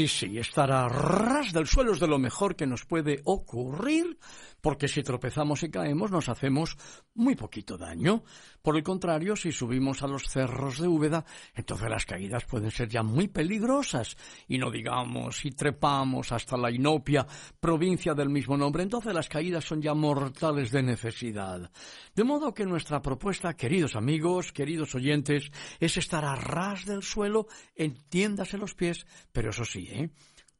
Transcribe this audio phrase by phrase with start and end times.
[0.00, 4.16] Sí, sí, estar a ras del suelo es de lo mejor que nos puede ocurrir
[4.60, 6.76] porque si tropezamos y caemos nos hacemos
[7.14, 8.22] muy poquito daño.
[8.62, 12.88] Por el contrario, si subimos a los cerros de Úbeda, entonces las caídas pueden ser
[12.88, 14.16] ya muy peligrosas.
[14.48, 17.26] Y no digamos, si trepamos hasta la Inopia,
[17.58, 21.70] provincia del mismo nombre, entonces las caídas son ya mortales de necesidad.
[22.14, 27.46] De modo que nuestra propuesta, queridos amigos, queridos oyentes, es estar a ras del suelo,
[27.74, 30.10] entiéndase los pies, pero eso sí, ¿eh?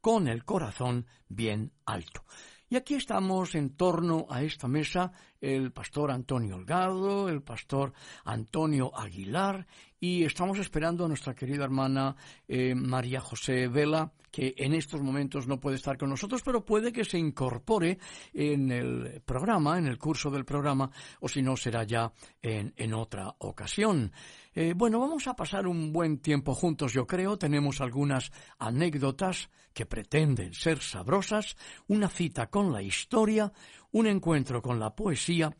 [0.01, 2.25] con el corazón bien alto.
[2.73, 7.93] Y aquí estamos en torno a esta mesa el pastor Antonio Holgado, el pastor
[8.25, 9.67] Antonio Aguilar
[9.99, 12.15] y estamos esperando a nuestra querida hermana
[12.47, 16.93] eh, María José Vela, que en estos momentos no puede estar con nosotros, pero puede
[16.93, 17.99] que se incorpore
[18.33, 22.95] en el programa, en el curso del programa, o si no será ya en, en
[22.95, 24.13] otra ocasión.
[24.55, 27.39] Eh, bueno, vamos a pasar un buen tiempo juntos, yo creo.
[27.39, 33.53] Tenemos algunas anécdotas que pretenden ser sabrosas, una cita con la historia,
[33.93, 35.57] un encuentro con la poesía,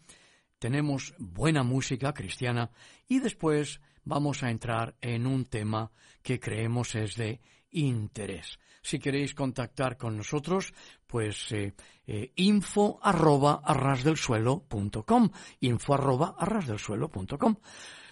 [0.61, 2.71] tenemos buena música cristiana
[3.09, 5.91] y después vamos a entrar en un tema
[6.23, 8.59] que creemos es de interés.
[8.83, 10.75] Si queréis contactar con nosotros,
[11.07, 11.75] pues eh,
[12.07, 17.57] eh, info arroba arrasdelsuelo.com info arroba arrasdelsuelo.com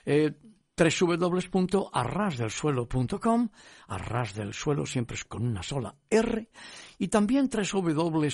[0.06, 0.32] eh,
[0.78, 3.48] www.arrasdelsuelo.com
[3.88, 6.48] arras del suelo siempre es con una sola R
[6.98, 8.28] y también www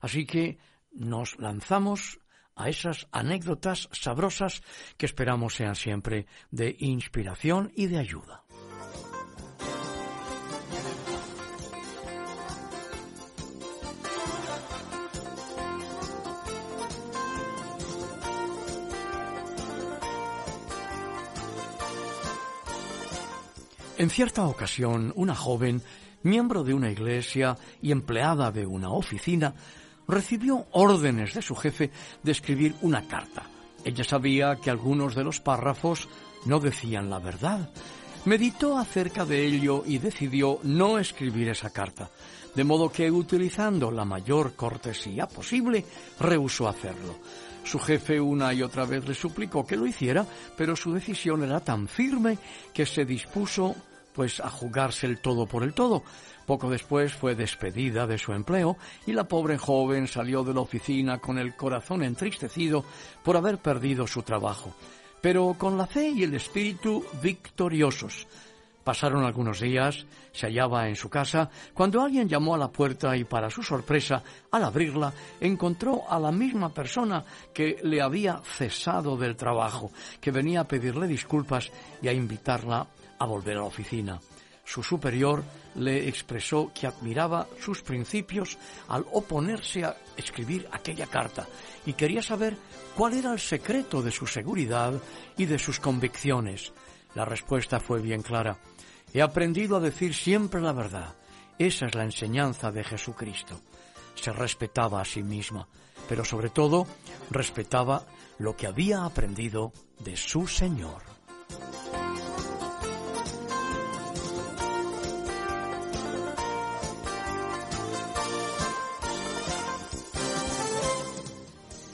[0.00, 0.58] Así que
[0.92, 2.20] nos lanzamos
[2.56, 4.62] a esas anécdotas sabrosas
[4.96, 8.44] que esperamos sean siempre de inspiración y de ayuda.
[23.96, 25.80] En cierta ocasión, una joven,
[26.24, 29.54] miembro de una iglesia y empleada de una oficina,
[30.08, 31.90] recibió órdenes de su jefe
[32.22, 33.44] de escribir una carta.
[33.84, 36.08] Ella sabía que algunos de los párrafos
[36.46, 37.70] no decían la verdad.
[38.24, 42.08] Meditó acerca de ello y decidió no escribir esa carta,
[42.54, 45.84] de modo que, utilizando la mayor cortesía posible,
[46.18, 47.18] rehusó hacerlo.
[47.64, 50.26] Su jefe una y otra vez le suplicó que lo hiciera,
[50.56, 52.38] pero su decisión era tan firme
[52.72, 53.74] que se dispuso
[54.14, 56.02] pues a jugarse el todo por el todo.
[56.46, 58.76] Poco después fue despedida de su empleo
[59.06, 62.84] y la pobre joven salió de la oficina con el corazón entristecido
[63.22, 64.74] por haber perdido su trabajo,
[65.20, 68.26] pero con la fe y el espíritu victoriosos.
[68.84, 73.24] Pasaron algunos días, se hallaba en su casa, cuando alguien llamó a la puerta y
[73.24, 75.10] para su sorpresa, al abrirla,
[75.40, 77.24] encontró a la misma persona
[77.54, 81.72] que le había cesado del trabajo, que venía a pedirle disculpas
[82.02, 82.86] y a invitarla
[83.18, 84.20] a volver a la oficina.
[84.64, 85.44] Su superior
[85.74, 88.56] le expresó que admiraba sus principios
[88.88, 91.46] al oponerse a escribir aquella carta
[91.84, 92.56] y quería saber
[92.96, 94.94] cuál era el secreto de su seguridad
[95.36, 96.72] y de sus convicciones.
[97.14, 98.58] La respuesta fue bien clara.
[99.12, 101.14] He aprendido a decir siempre la verdad.
[101.58, 103.60] Esa es la enseñanza de Jesucristo.
[104.14, 105.68] Se respetaba a sí misma,
[106.08, 106.86] pero sobre todo
[107.30, 108.04] respetaba
[108.38, 111.02] lo que había aprendido de su Señor.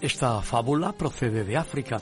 [0.01, 2.01] Esta fábula procede de África.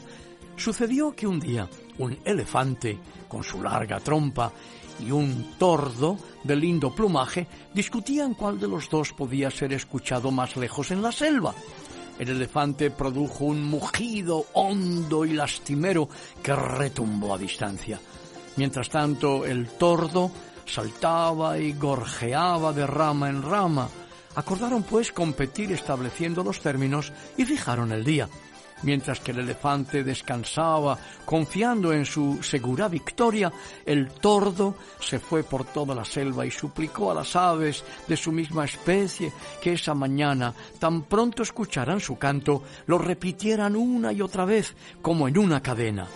[0.57, 1.69] Sucedió que un día
[1.99, 2.97] un elefante
[3.27, 4.53] con su larga trompa
[5.01, 10.57] y un tordo de lindo plumaje discutían cuál de los dos podía ser escuchado más
[10.57, 11.55] lejos en la selva.
[12.21, 16.09] El elefante produjo un mugido hondo y lastimero
[16.41, 18.01] que retumbó a distancia.
[18.57, 20.31] Mientras tanto, el tordo
[20.67, 23.89] saltaba y gorjeaba de rama en rama.
[24.39, 28.29] Acordaron pues competir estableciendo los términos y fijaron el día.
[28.85, 33.53] Mientras que el elefante descansaba, confiando en su segura victoria,
[33.85, 38.31] el tordo se fue por toda la selva y suplicó a las aves de su
[38.31, 44.45] misma especie que esa mañana, tan pronto escucharan su canto, lo repitieran una y otra
[44.45, 46.07] vez, como en una cadena.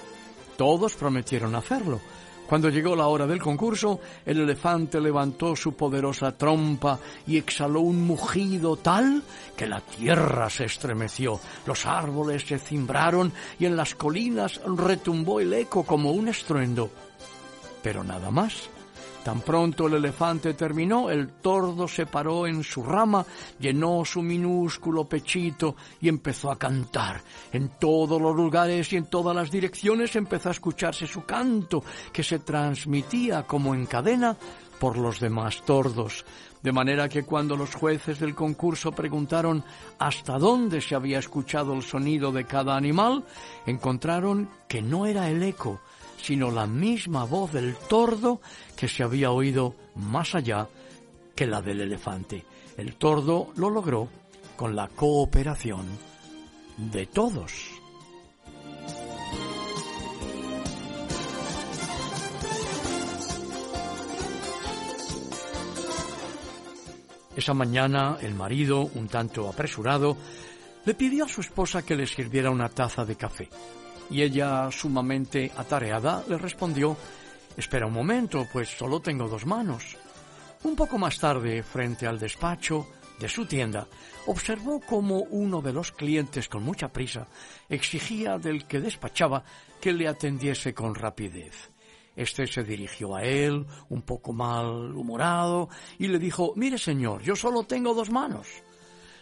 [0.57, 2.01] Todos prometieron hacerlo,
[2.53, 8.07] cuando llegó la hora del concurso, el elefante levantó su poderosa trompa y exhaló un
[8.07, 9.23] mugido tal
[9.57, 15.55] que la tierra se estremeció, los árboles se cimbraron y en las colinas retumbó el
[15.55, 16.91] eco como un estruendo.
[17.83, 18.69] Pero nada más.
[19.25, 23.25] Tan pronto el elefante terminó, el tordo se paró en su rama,
[23.61, 27.23] llenó su minúsculo pechito y empezó a cantar.
[27.53, 32.25] En todos los lugares y en todas las direcciones empezó a escucharse su canto, que
[32.25, 34.37] se transmitía como en cadena
[34.81, 36.25] por los demás tordos.
[36.61, 39.65] De manera que cuando los jueces del concurso preguntaron
[40.01, 43.25] hasta dónde se había escuchado el sonido de cada animal,
[43.67, 45.81] encontraron que no era el eco,
[46.23, 48.41] sino la misma voz del tordo
[48.77, 50.69] que se había oído más allá
[51.35, 52.45] que la del elefante.
[52.77, 54.09] El tordo lo logró
[54.57, 55.85] con la cooperación
[56.77, 57.71] de todos.
[67.35, 70.17] Esa mañana el marido, un tanto apresurado,
[70.85, 73.49] le pidió a su esposa que le sirviera una taza de café
[74.13, 76.97] y ella, sumamente atareada, le respondió
[77.57, 79.97] Espera un momento, pues solo tengo dos manos.
[80.65, 82.87] Un poco más tarde, frente al despacho
[83.19, 83.87] de su tienda,
[84.27, 87.27] observó cómo uno de los clientes con mucha prisa
[87.69, 89.45] exigía del que despachaba
[89.81, 91.71] que le atendiese con rapidez.
[92.15, 95.69] Este se dirigió a él, un poco mal humorado,
[95.99, 98.47] y le dijo Mire, señor, yo solo tengo dos manos.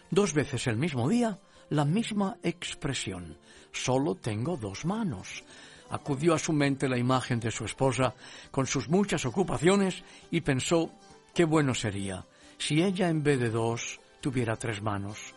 [0.09, 1.39] Dos veces el mismo día,
[1.71, 3.37] la misma expresión
[3.71, 5.43] solo tengo dos manos.
[5.89, 8.13] Acudió a su mente la imagen de su esposa
[8.51, 10.91] con sus muchas ocupaciones y pensó
[11.33, 12.25] qué bueno sería
[12.57, 15.33] si ella en vez de dos tuviera tres manos.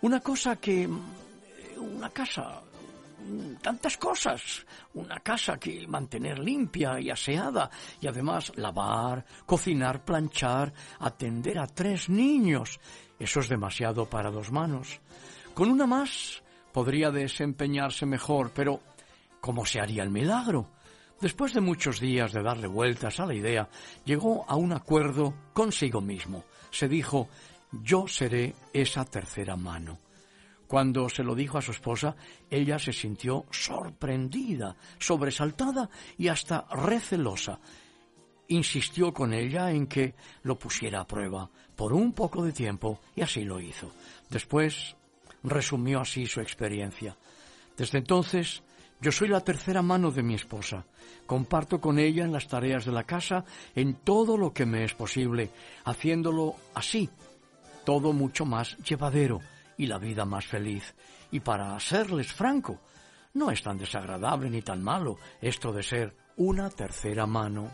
[0.00, 0.88] Una cosa que...
[1.76, 2.62] una casa
[3.60, 4.64] tantas cosas.
[4.94, 7.70] Una casa que mantener limpia y aseada
[8.00, 12.80] y además lavar, cocinar, planchar, atender a tres niños.
[13.18, 15.00] Eso es demasiado para dos manos.
[15.54, 16.42] Con una más
[16.72, 18.80] podría desempeñarse mejor, pero
[19.40, 20.70] ¿cómo se haría el milagro?
[21.20, 23.68] Después de muchos días de darle vueltas a la idea,
[24.04, 26.44] llegó a un acuerdo consigo mismo.
[26.70, 27.28] Se dijo,
[27.82, 29.98] yo seré esa tercera mano.
[30.66, 32.14] Cuando se lo dijo a su esposa,
[32.48, 37.58] ella se sintió sorprendida, sobresaltada y hasta recelosa.
[38.48, 43.22] Insistió con ella en que lo pusiera a prueba por un poco de tiempo y
[43.22, 43.90] así lo hizo.
[44.28, 44.96] Después
[45.42, 47.16] resumió así su experiencia.
[47.76, 48.62] Desde entonces,
[49.00, 50.84] yo soy la tercera mano de mi esposa.
[51.26, 54.94] Comparto con ella en las tareas de la casa, en todo lo que me es
[54.94, 55.50] posible,
[55.84, 57.08] haciéndolo así,
[57.84, 59.40] todo mucho más llevadero
[59.78, 60.94] y la vida más feliz.
[61.30, 62.80] Y para serles franco,
[63.34, 67.70] no es tan desagradable ni tan malo esto de ser una tercera mano.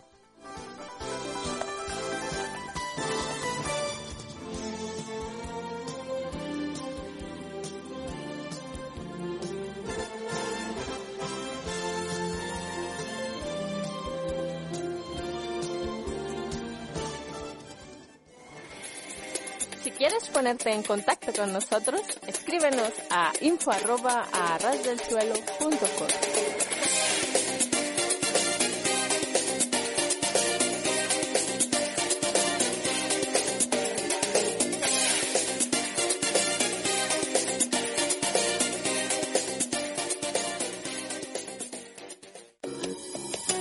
[20.37, 24.27] Ponerte en contacto con nosotros, escríbenos a info arroba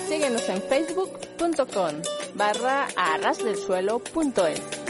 [0.09, 2.01] Síguenos en facebook.com
[2.35, 4.84] barra arrasdelsuelo.es.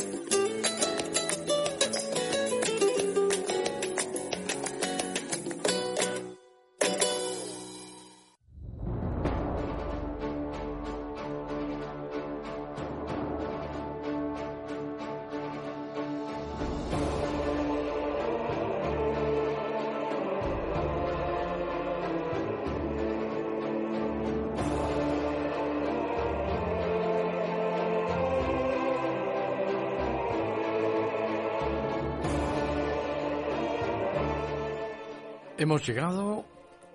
[35.65, 36.45] Hemos llegado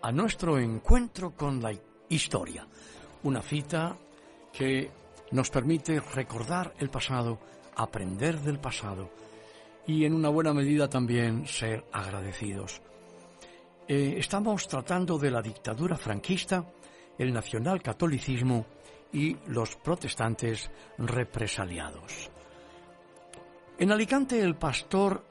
[0.01, 1.73] a nuestro encuentro con la
[2.09, 2.69] historia,
[3.25, 3.97] una cita
[4.53, 4.89] que
[5.33, 7.41] nos permite recordar el pasado,
[7.75, 9.11] aprender del pasado
[9.89, 12.81] y en una buena medida también ser agradecidos.
[13.89, 16.65] Eh, estamos tratando de la dictadura franquista,
[17.19, 18.67] el nacionalcatolicismo
[19.13, 22.31] y los protestantes represaliados.
[23.81, 25.25] En Alicante el pastor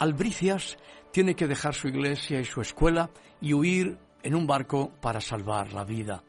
[0.00, 0.78] Albricias
[1.12, 5.72] tiene que dejar su iglesia y su escuela y huir en un barco para salvar
[5.72, 6.22] la vida.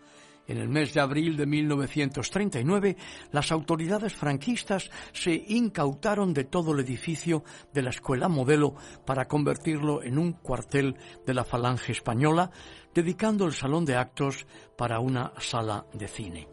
[0.48, 2.98] En el mes de abril de 1939,
[3.32, 10.04] las autoridades franquistas se incautaron de todo el edificio de la escuela modelo para convertirlo
[10.04, 12.52] en un cuartel de la Falange española,
[12.94, 14.46] dedicando el salón de actos
[14.78, 16.48] para una sala de cine.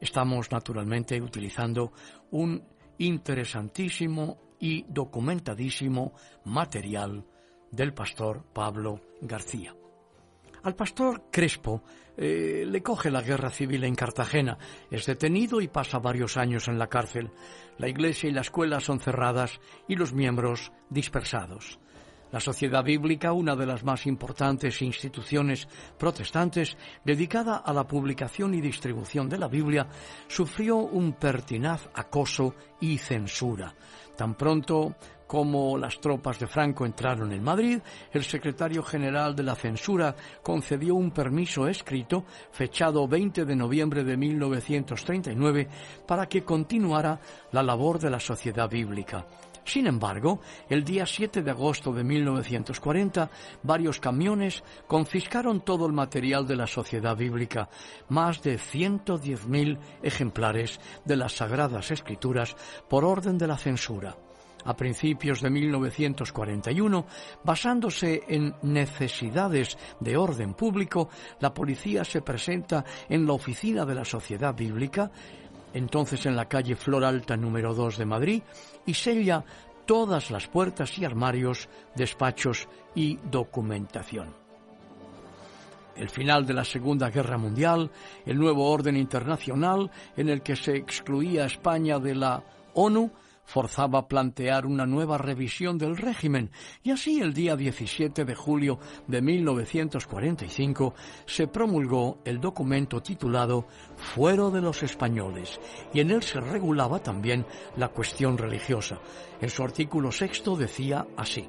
[0.00, 1.92] Estamos naturalmente utilizando
[2.30, 2.62] un
[2.98, 6.12] interesantísimo y documentadísimo
[6.44, 7.24] material
[7.70, 9.74] del pastor Pablo García.
[10.62, 11.82] Al pastor Crespo
[12.16, 14.58] eh, le coge la guerra civil en Cartagena,
[14.90, 17.30] es detenido y pasa varios años en la cárcel.
[17.78, 21.78] La iglesia y la escuela son cerradas y los miembros dispersados.
[22.32, 28.60] La Sociedad Bíblica, una de las más importantes instituciones protestantes dedicada a la publicación y
[28.60, 29.86] distribución de la Biblia,
[30.26, 33.72] sufrió un pertinaz acoso y censura.
[34.16, 34.94] Tan pronto
[35.26, 37.80] como las tropas de Franco entraron en Madrid,
[38.12, 44.16] el secretario general de la censura concedió un permiso escrito, fechado 20 de noviembre de
[44.16, 45.68] 1939,
[46.06, 47.20] para que continuara
[47.52, 49.26] la labor de la Sociedad Bíblica.
[49.66, 53.28] Sin embargo, el día 7 de agosto de 1940,
[53.64, 57.68] varios camiones confiscaron todo el material de la Sociedad Bíblica,
[58.08, 62.54] más de 110.000 ejemplares de las Sagradas Escrituras
[62.88, 64.16] por orden de la censura
[64.66, 67.06] a principios de 1941,
[67.44, 71.08] basándose en necesidades de orden público,
[71.40, 75.10] la policía se presenta en la oficina de la Sociedad Bíblica,
[75.76, 78.42] entonces en la calle Flor Alta número 2 de Madrid,
[78.86, 79.44] y sella
[79.84, 84.34] todas las puertas y armarios, despachos y documentación.
[85.94, 87.90] El final de la Segunda Guerra Mundial,
[88.24, 92.42] el nuevo orden internacional en el que se excluía a España de la
[92.72, 93.10] ONU,
[93.46, 96.50] forzaba plantear una nueva revisión del régimen
[96.82, 104.50] y así el día 17 de julio de 1945 se promulgó el documento titulado Fuero
[104.50, 105.60] de los Españoles
[105.94, 108.98] y en él se regulaba también la cuestión religiosa.
[109.40, 111.48] En su artículo sexto decía así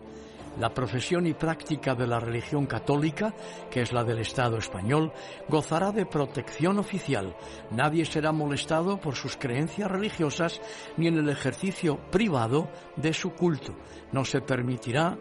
[0.59, 3.33] la profesión y práctica de la religión católica,
[3.69, 5.11] que es la del Estado español,
[5.47, 7.35] gozará de protección oficial.
[7.71, 10.61] Nadie será molestado por sus creencias religiosas
[10.97, 13.75] ni en el ejercicio privado de su culto.
[14.11, 15.17] No se permitirá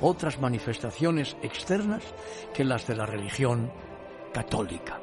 [0.00, 2.02] otras manifestaciones externas
[2.54, 3.70] que las de la religión
[4.32, 5.01] católica.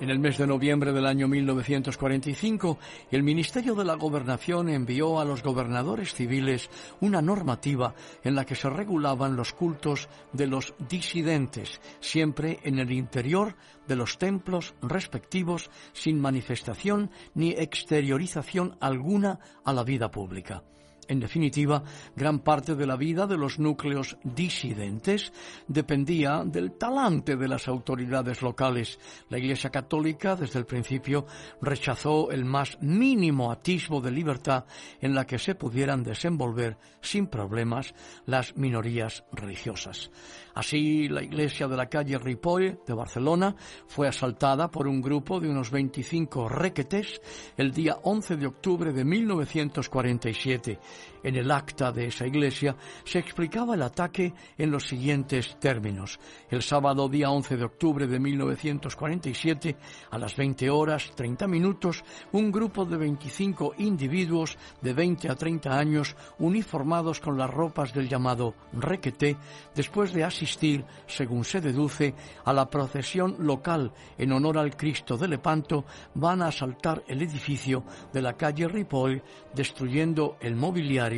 [0.00, 2.78] En el mes de noviembre del año 1945,
[3.12, 6.68] el Ministerio de la Gobernación envió a los gobernadores civiles
[7.00, 12.90] una normativa en la que se regulaban los cultos de los disidentes, siempre en el
[12.90, 13.54] interior
[13.86, 20.64] de los templos respectivos, sin manifestación ni exteriorización alguna a la vida pública.
[21.08, 21.82] En definitiva,
[22.16, 25.32] gran parte de la vida de los núcleos disidentes
[25.68, 28.98] dependía del talante de las autoridades locales.
[29.28, 31.26] La Iglesia Católica, desde el principio,
[31.60, 34.64] rechazó el más mínimo atisbo de libertad
[35.00, 37.94] en la que se pudieran desenvolver sin problemas
[38.26, 40.10] las minorías religiosas.
[40.54, 43.56] Así, la iglesia de la calle Ripoll de Barcelona
[43.88, 47.20] fue asaltada por un grupo de unos 25 requetes
[47.56, 50.78] el día 11 de octubre de 1947.
[51.24, 56.20] En el acta de esa iglesia se explicaba el ataque en los siguientes términos.
[56.50, 59.74] El sábado día 11 de octubre de 1947,
[60.10, 65.78] a las 20 horas 30 minutos, un grupo de 25 individuos de 20 a 30
[65.78, 69.38] años, uniformados con las ropas del llamado requeté,
[69.74, 72.14] después de asistir, según se deduce,
[72.44, 77.82] a la procesión local en honor al Cristo de Lepanto, van a asaltar el edificio
[78.12, 79.22] de la calle Ripoll,
[79.54, 81.13] destruyendo el mobiliario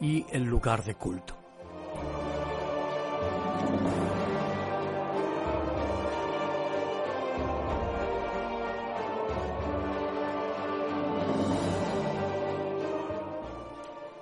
[0.00, 1.34] y el lugar de culto.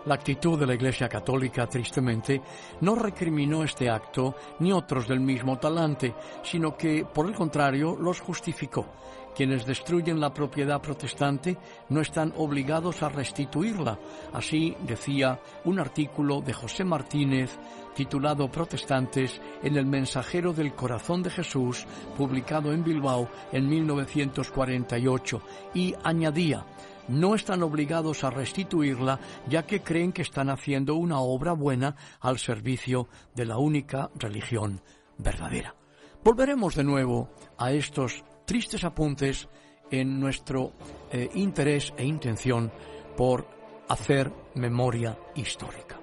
[0.07, 2.43] La actitud de la Iglesia Católica, tristemente,
[2.83, 8.21] no recriminó este acto ni otros del mismo talante, sino que, por el contrario, los
[8.21, 8.87] justificó.
[9.35, 11.57] Quienes destruyen la propiedad protestante
[11.89, 13.99] no están obligados a restituirla.
[14.33, 17.59] Así decía un artículo de José Martínez
[17.95, 21.87] titulado Protestantes en el Mensajero del Corazón de Jesús,
[22.17, 25.43] publicado en Bilbao en 1948,
[25.75, 26.65] y añadía
[27.09, 32.39] no están obligados a restituirla ya que creen que están haciendo una obra buena al
[32.39, 34.81] servicio de la única religión
[35.19, 35.75] verdadera.
[36.23, 39.49] Volveremos de nuevo a estos tristes apuntes
[39.91, 40.73] en nuestro
[41.11, 42.71] eh, interés e intención
[43.17, 43.47] por
[43.89, 45.99] hacer memoria histórica.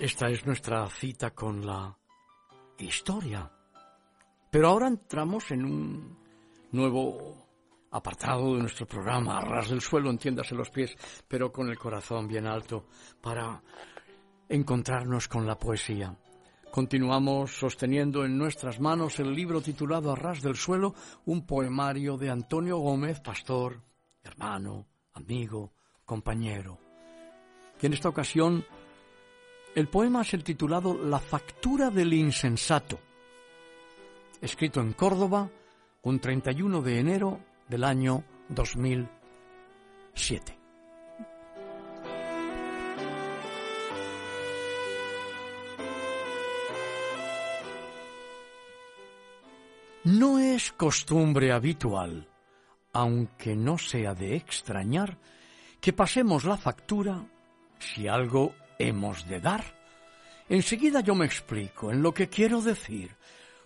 [0.00, 1.94] Esta es nuestra cita con la
[2.78, 3.52] historia.
[4.50, 6.18] Pero ahora entramos en un
[6.72, 7.46] nuevo
[7.90, 10.96] apartado de nuestro programa, a ras del suelo, entiéndase los pies,
[11.28, 12.86] pero con el corazón bien alto,
[13.20, 13.62] para
[14.48, 16.16] encontrarnos con la poesía.
[16.70, 20.94] Continuamos sosteniendo en nuestras manos el libro titulado A ras del suelo,
[21.26, 23.82] un poemario de Antonio Gómez, pastor,
[24.22, 25.74] hermano, amigo,
[26.06, 26.78] compañero.
[27.82, 28.64] Y en esta ocasión
[29.74, 33.00] el poema es el titulado La factura del insensato,
[34.40, 35.48] escrito en Córdoba
[36.02, 40.58] un 31 de enero del año 2007.
[50.02, 52.26] No es costumbre habitual,
[52.92, 55.18] aunque no sea de extrañar,
[55.80, 57.22] que pasemos la factura
[57.78, 58.54] si algo
[58.88, 59.64] hemos de dar.
[60.48, 63.14] Enseguida yo me explico en lo que quiero decir.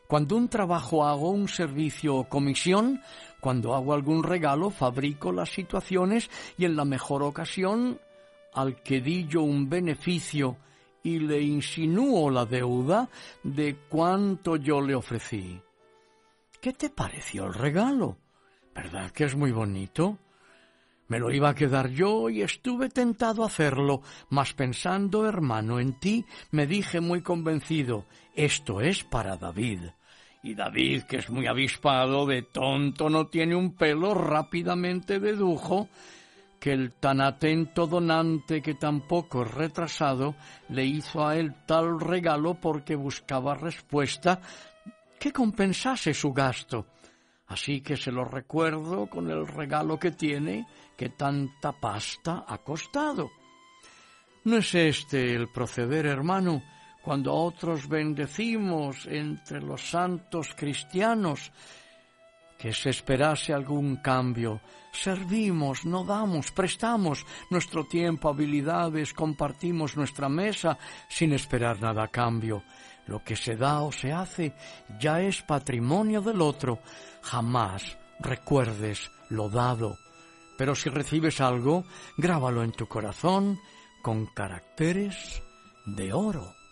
[0.06, 3.00] Cuando un trabajo hago un servicio o comisión,
[3.40, 7.98] cuando hago algún regalo, fabrico las situaciones y en la mejor ocasión,
[8.52, 10.56] al que di yo un beneficio
[11.02, 13.08] y le insinúo la deuda
[13.42, 15.60] de cuánto yo le ofrecí.
[16.60, 18.16] ¿Qué te pareció el regalo?
[18.74, 20.18] ¿Verdad que es muy bonito?
[21.08, 25.98] Me lo iba a quedar yo y estuve tentado a hacerlo, mas pensando, hermano, en
[25.98, 29.80] ti, me dije muy convencido, esto es para David.
[30.42, 35.88] Y David, que es muy avispado, de tonto no tiene un pelo, rápidamente dedujo
[36.64, 40.34] que el tan atento donante que tampoco es retrasado
[40.70, 44.40] le hizo a él tal regalo porque buscaba respuesta
[45.18, 46.86] que compensase su gasto.
[47.46, 53.30] Así que se lo recuerdo con el regalo que tiene que tanta pasta ha costado.
[54.44, 56.62] ¿No es este el proceder, hermano,
[57.02, 61.50] cuando otros bendecimos entre los santos cristianos?
[62.58, 64.60] Que se esperase algún cambio.
[64.92, 70.78] Servimos, no damos, prestamos nuestro tiempo, habilidades, compartimos nuestra mesa
[71.08, 72.62] sin esperar nada a cambio.
[73.06, 74.54] Lo que se da o se hace
[75.00, 76.80] ya es patrimonio del otro.
[77.22, 80.03] Jamás recuerdes lo dado
[80.56, 81.84] pero si recibes algo,
[82.16, 83.58] grábalo en tu corazón
[84.02, 85.42] con caracteres
[85.86, 86.63] de oro.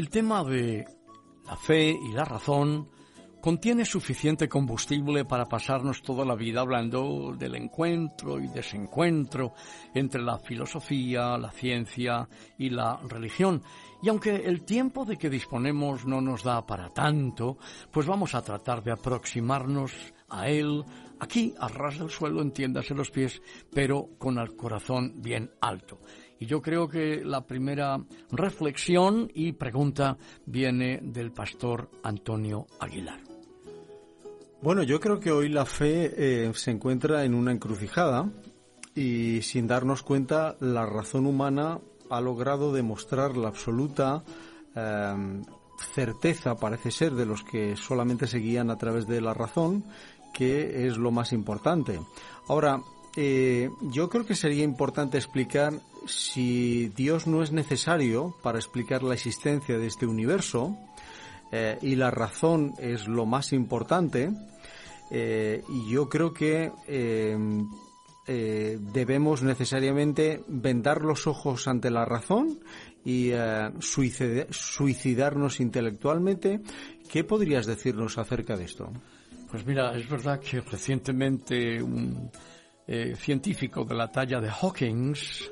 [0.00, 0.86] El tema de
[1.44, 2.88] la fe y la razón
[3.42, 9.52] contiene suficiente combustible para pasarnos toda la vida hablando del encuentro y desencuentro
[9.92, 13.62] entre la filosofía, la ciencia y la religión.
[14.02, 17.58] Y aunque el tiempo de que disponemos no nos da para tanto,
[17.90, 19.92] pues vamos a tratar de aproximarnos
[20.30, 20.82] a él
[21.18, 26.00] aquí, a ras del suelo, entiéndase los pies, pero con el corazón bien alto.
[26.40, 33.20] Y yo creo que la primera reflexión y pregunta viene del pastor Antonio Aguilar.
[34.62, 38.30] Bueno, yo creo que hoy la fe eh, se encuentra en una encrucijada
[38.94, 44.24] y sin darnos cuenta la razón humana ha logrado demostrar la absoluta
[44.74, 45.42] em,
[45.94, 49.84] certeza, parece ser, de los que solamente se guían a través de la razón,
[50.32, 52.00] que es lo más importante.
[52.48, 52.80] Ahora,
[53.16, 55.72] eh, yo creo que sería importante explicar
[56.06, 60.76] si Dios no es necesario para explicar la existencia de este universo,
[61.52, 64.30] eh, y la razón es lo más importante,
[65.10, 67.68] eh, y yo creo que em,
[68.26, 72.60] eh, debemos necesariamente vendar los ojos ante la razón
[73.04, 73.32] y
[73.80, 76.60] suicidarnos intelectualmente.
[77.10, 78.92] ¿Qué podrías decirnos acerca de esto?
[79.50, 82.30] Pues mira, es verdad que recientemente un
[83.16, 85.50] científico de la talla de Hawkins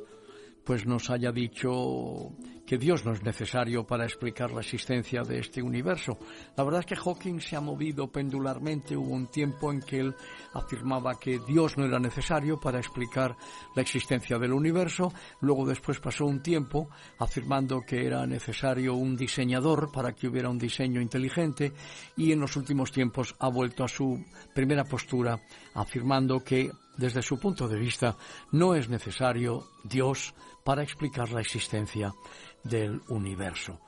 [0.68, 2.30] pues nos haya dicho
[2.66, 6.18] que Dios no es necesario para explicar la existencia de este universo.
[6.58, 8.94] La verdad es que Hawking se ha movido pendularmente.
[8.94, 10.14] Hubo un tiempo en que él
[10.52, 13.34] afirmaba que Dios no era necesario para explicar
[13.74, 15.10] la existencia del universo.
[15.40, 20.58] Luego después pasó un tiempo afirmando que era necesario un diseñador para que hubiera un
[20.58, 21.72] diseño inteligente.
[22.14, 24.22] Y en los últimos tiempos ha vuelto a su
[24.54, 25.40] primera postura
[25.72, 28.16] afirmando que desde su punto de vista
[28.50, 30.34] no es necesario Dios
[30.68, 32.14] para explicar la existencia
[32.62, 33.80] del universo.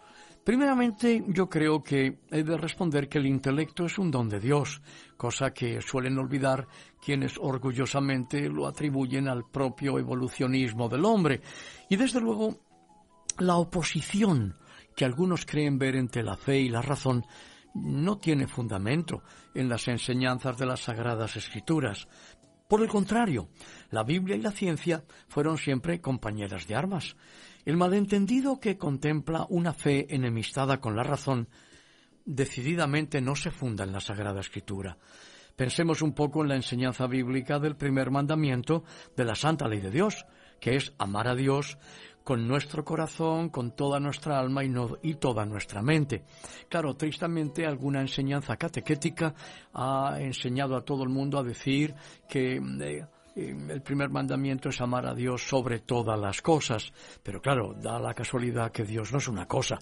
[0.43, 4.81] Primeramente, yo creo que he de responder que el intelecto es un don de Dios,
[5.15, 6.67] cosa que suelen olvidar
[7.05, 11.43] quienes orgullosamente lo atribuyen al propio evolucionismo del hombre.
[11.91, 12.57] Y desde luego,
[13.41, 14.57] la oposición
[14.97, 17.27] que algunos creen ver entre la fe y la razón
[17.75, 19.23] no tiene fundamento
[19.55, 22.09] en las enseñanzas de las Sagradas Escrituras.
[22.71, 23.49] Por el contrario,
[23.91, 27.17] la Biblia y la ciencia fueron siempre compañeras de armas.
[27.65, 31.49] El malentendido que contempla una fe enemistada con la razón
[32.25, 34.97] decididamente no se funda en la Sagrada Escritura.
[35.57, 38.85] Pensemos un poco en la enseñanza bíblica del primer mandamiento
[39.17, 40.25] de la Santa Ley de Dios,
[40.59, 41.77] que es amar a Dios
[42.25, 46.23] con nuestro corazón, con toda nuestra alma y, toda nuestra mente.
[46.69, 49.35] Claro, tristemente alguna enseñanza catequética
[49.75, 51.95] ha enseñado a todo el mundo a decir
[52.29, 57.75] que eh, el primer mandamiento es amar a Dios sobre todas las cosas, pero claro,
[57.75, 59.79] da la casualidad que Dios no es una cosa,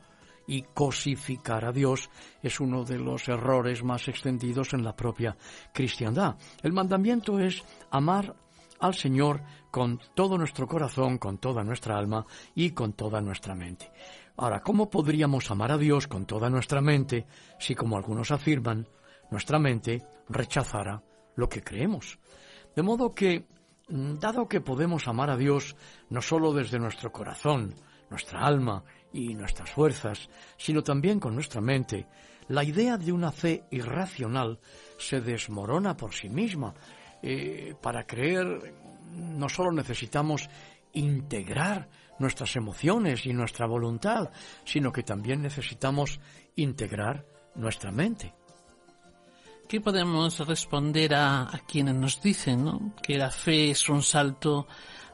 [0.48, 2.10] y cosificar a Dios
[2.42, 5.36] es uno de los errores más extendidos en la propia
[5.72, 6.36] cristiandad.
[6.62, 8.34] El mandamiento es amar
[8.80, 13.92] al Señor con todo nuestro corazón, con toda nuestra alma y con toda nuestra mente.
[14.38, 17.26] Ahora, ¿cómo podríamos amar a Dios con toda nuestra mente
[17.58, 18.88] si, como algunos afirman,
[19.30, 21.02] nuestra mente rechazara
[21.36, 22.18] lo que creemos?
[22.78, 23.44] De modo que,
[23.88, 25.74] mm, dado que podemos amar a Dios
[26.10, 27.74] no sólo desde nuestro corazón,
[28.08, 32.06] nuestra alma y nuestras fuerzas, sino también con nuestra mente,
[32.46, 34.60] la idea de una fe irracional
[34.96, 36.72] se desmorona por sí misma.
[37.20, 38.72] Eh, para creer
[39.10, 40.48] no solo necesitamos
[40.92, 41.88] integrar
[42.20, 44.30] nuestras emociones y nuestra voluntad,
[44.64, 46.20] sino que también necesitamos
[46.54, 48.37] integrar nuestra mente.
[49.68, 54.66] ¿Qué podemos responder a, quienes nos dicen que la fe es un salto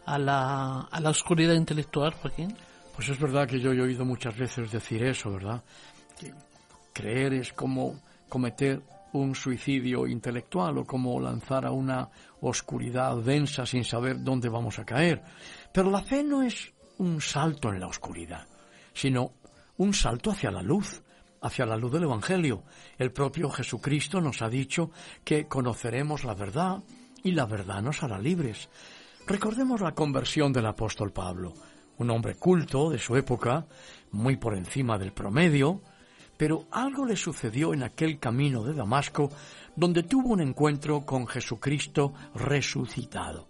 [0.06, 2.54] a la, a la oscuridad intelectual, Joaquín?
[2.94, 5.64] Pues es verdad que yo he oído muchas veces decir eso, ¿verdad?
[6.20, 6.32] Que
[6.92, 8.80] creer es como cometer
[9.12, 12.08] un suicidio intelectual o como lanzar a una
[12.40, 15.20] oscuridad densa sin saber dónde vamos a caer.
[15.72, 18.46] Pero la fe no es un salto en la oscuridad,
[18.92, 19.32] sino
[19.78, 21.02] un salto hacia la luz,
[21.44, 22.64] hacia la luz del Evangelio.
[22.98, 24.90] El propio Jesucristo nos ha dicho
[25.24, 26.82] que conoceremos la verdad
[27.22, 28.70] y la verdad nos hará libres.
[29.26, 31.52] Recordemos la conversión del apóstol Pablo,
[31.98, 33.66] un hombre culto de su época,
[34.10, 35.82] muy por encima del promedio,
[36.38, 39.28] pero algo le sucedió en aquel camino de Damasco
[39.76, 43.48] donde tuvo un encuentro con Jesucristo resucitado.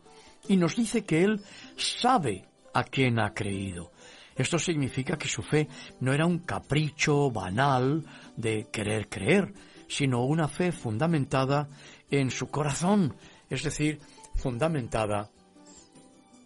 [0.49, 1.41] Y nos dice que él
[1.77, 3.93] sabe a quién ha creído.
[4.37, 5.69] Esto significa que su fe
[6.01, 8.05] no era un capricho banal
[8.37, 9.53] de querer creer,
[9.89, 11.69] sino una fe fundamentada
[12.11, 13.15] en su corazón,
[13.49, 14.01] es decir,
[14.35, 15.31] fundamentada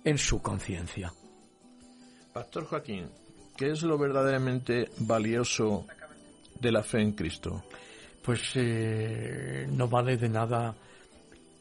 [0.04, 1.12] en su conciencia.
[2.32, 3.08] Pastor Joaquín,
[3.58, 5.84] ¿Qué es lo verdaderamente valioso
[6.60, 7.64] de la fe en Cristo?
[8.22, 10.76] Pues eh, no vale de nada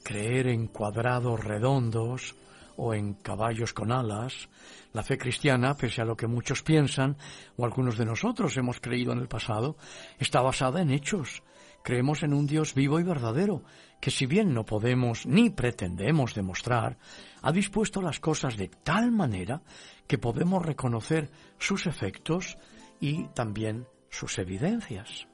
[0.04, 2.36] creer en cuadrados redondos
[2.78, 4.50] o en caballos con alas.
[4.94, 7.18] La fe cristiana, pese a lo que muchos piensan,
[7.58, 9.76] o algunos de nosotros hemos creído en el pasado,
[10.18, 11.44] está basada en hechos.
[11.84, 13.63] Creemos en un Dios vivo y verdadero,
[14.00, 16.98] que si bien no podemos ni pretendemos demostrar,
[17.42, 19.62] ha dispuesto las cosas de tal manera
[20.08, 22.58] que podemos reconocer sus efectos
[23.00, 25.28] y también sus evidencias.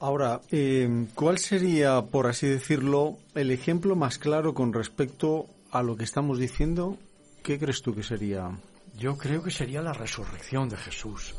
[0.00, 5.96] Ahora, eh, ¿cuál sería, por así decirlo, el ejemplo más claro con respecto a lo
[5.96, 6.96] que estamos diciendo?
[7.42, 8.48] ¿Qué crees tú que sería?
[8.96, 11.34] Yo creo que sería la resurrección de Jesús.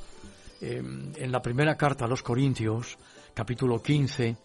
[0.59, 0.83] Eh,
[1.15, 2.97] en la primera carta a los Corintios,
[3.33, 4.35] capítulo 15,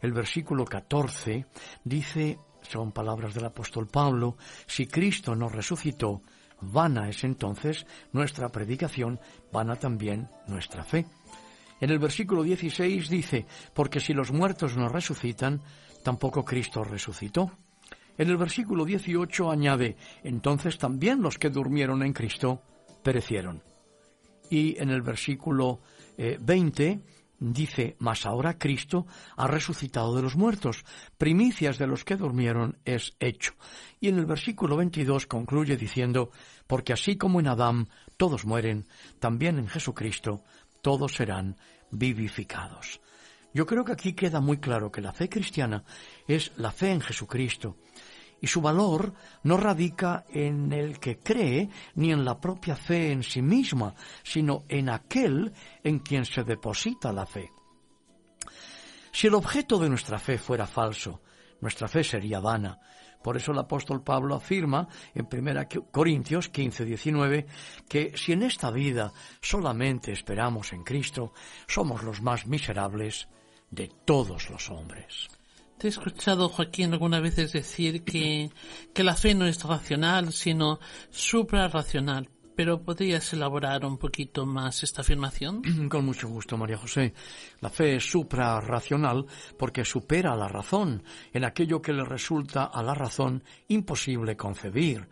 [0.00, 1.44] el versículo 14,
[1.84, 6.22] dice, son palabras del apóstol Pablo, si Cristo nos resucitó,
[6.62, 9.20] vana es entonces nuestra predicación,
[9.52, 11.04] vana también nuestra fe.
[11.82, 15.60] En el versículo 16 dice, porque si los muertos no resucitan,
[16.02, 17.50] tampoco Cristo resucitó.
[18.16, 22.62] En el versículo 18 añade, entonces también los que durmieron en Cristo
[23.02, 23.62] perecieron.
[24.50, 25.80] Y en el versículo
[26.16, 27.00] 20 eh,
[27.40, 30.84] dice, mas ahora Cristo ha resucitado de los muertos,
[31.18, 33.54] primicias de los que durmieron es hecho.
[34.00, 36.30] Y en el versículo 22 concluye diciendo,
[36.66, 38.86] porque así como en Adán todos mueren,
[39.18, 40.44] también en Jesucristo
[40.82, 41.56] todos serán
[41.90, 43.00] vivificados.
[43.54, 45.84] Yo creo que aquí queda muy claro que la fe cristiana
[46.26, 47.76] es la fe en Jesucristo,
[48.40, 49.14] y su valor
[49.44, 54.64] no radica en el que cree ni en la propia fe en sí misma, sino
[54.68, 55.52] en aquel
[55.84, 57.48] en quien se deposita la fe.
[59.12, 61.22] Si el objeto de nuestra fe fuera falso,
[61.60, 62.80] nuestra fe sería vana.
[63.22, 67.46] Por eso el apóstol Pablo afirma en 1 Corintios 15, 19
[67.88, 71.32] que si en esta vida solamente esperamos en Cristo,
[71.68, 73.28] somos los más miserables
[73.70, 75.28] de todos los hombres.
[75.78, 78.50] Te he escuchado, Joaquín, algunas veces decir que,
[78.92, 80.78] que la fe no es racional, sino
[81.10, 82.30] suprarracional.
[82.56, 85.62] Pero ¿podrías elaborar un poquito más esta afirmación?
[85.90, 87.12] Con mucho gusto, María José.
[87.60, 89.26] La fe es suprarracional
[89.58, 95.08] porque supera la razón en aquello que le resulta a la razón imposible concebir.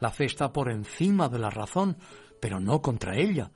[0.00, 1.98] La fe está por encima de la razón,
[2.40, 3.50] pero no contra ella.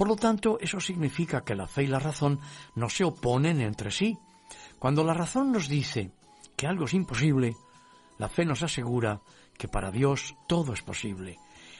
[0.00, 2.40] Por lo tanto, eso significa que la fe y la razón
[2.74, 4.16] no se oponen entre sí.
[4.78, 6.10] Cuando la razón nos dice
[6.56, 7.54] que algo es imposible,
[8.16, 9.20] la fe nos asegura
[9.58, 11.38] que para Dios todo es posible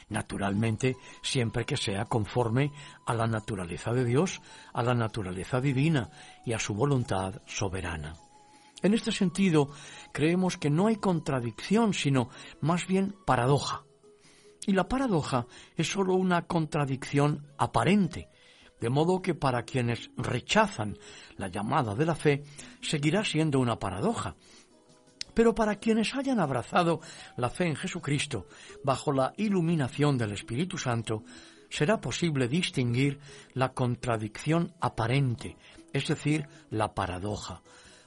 [0.09, 2.71] naturalmente siempre que sea conforme
[3.07, 4.39] a la naturaleza de Dios,
[4.71, 6.11] a la naturaleza divina
[6.45, 8.13] y a su voluntad soberana.
[8.83, 9.71] En este sentido,
[10.11, 12.29] creemos que no hay contradicción, sino
[12.59, 13.83] más bien paradoja.
[14.67, 18.29] Y la paradoja es sólo una contradicción aparente,
[18.79, 20.97] de modo que para quienes rechazan
[21.37, 22.43] la llamada de la fe,
[22.81, 24.35] seguirá siendo una paradoja,
[25.33, 26.99] pero para quienes hayan abrazado
[27.37, 28.47] la fe en Jesucristo
[28.83, 31.23] bajo la iluminación del Espíritu Santo,
[31.69, 33.19] será posible distinguir
[33.53, 35.57] la contradicción aparente,
[35.93, 37.61] es decir, la paradoja.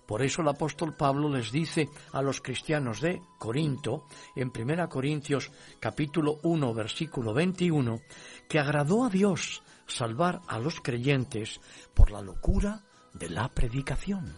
[0.06, 5.50] Por eso el apóstol Pablo les dice a los cristianos de Corinto, en 1 Corintios
[5.80, 8.00] capítulo 1 versículo 21,
[8.48, 11.60] que agradó a Dios salvar a los creyentes
[11.94, 14.34] por la locura de la predicación.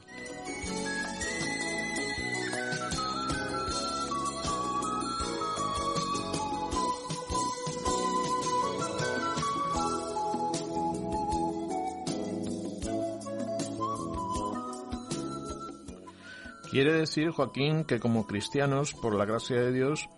[16.71, 20.09] Quiere decir, Joaquín, que como cristianos, por la gracia de Dios,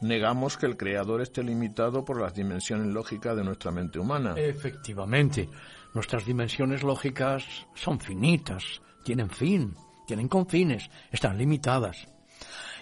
[0.00, 4.34] negamos que el Creador esté limitado por las dimensiones lógicas de nuestra mente humana.
[4.36, 5.48] Efectivamente,
[5.94, 9.74] nuestras dimensiones lógicas son finitas, tienen fin,
[10.06, 12.06] tienen confines, están limitadas.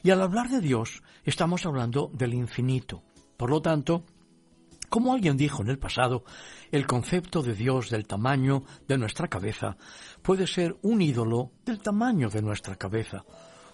[0.03, 3.03] Y al hablar de Dios, estamos hablando del infinito.
[3.37, 4.05] Por lo tanto,
[4.89, 6.25] como alguien dijo en el pasado,
[6.71, 9.77] el concepto de Dios del tamaño de nuestra cabeza
[10.23, 13.25] puede ser un ídolo del tamaño de nuestra cabeza,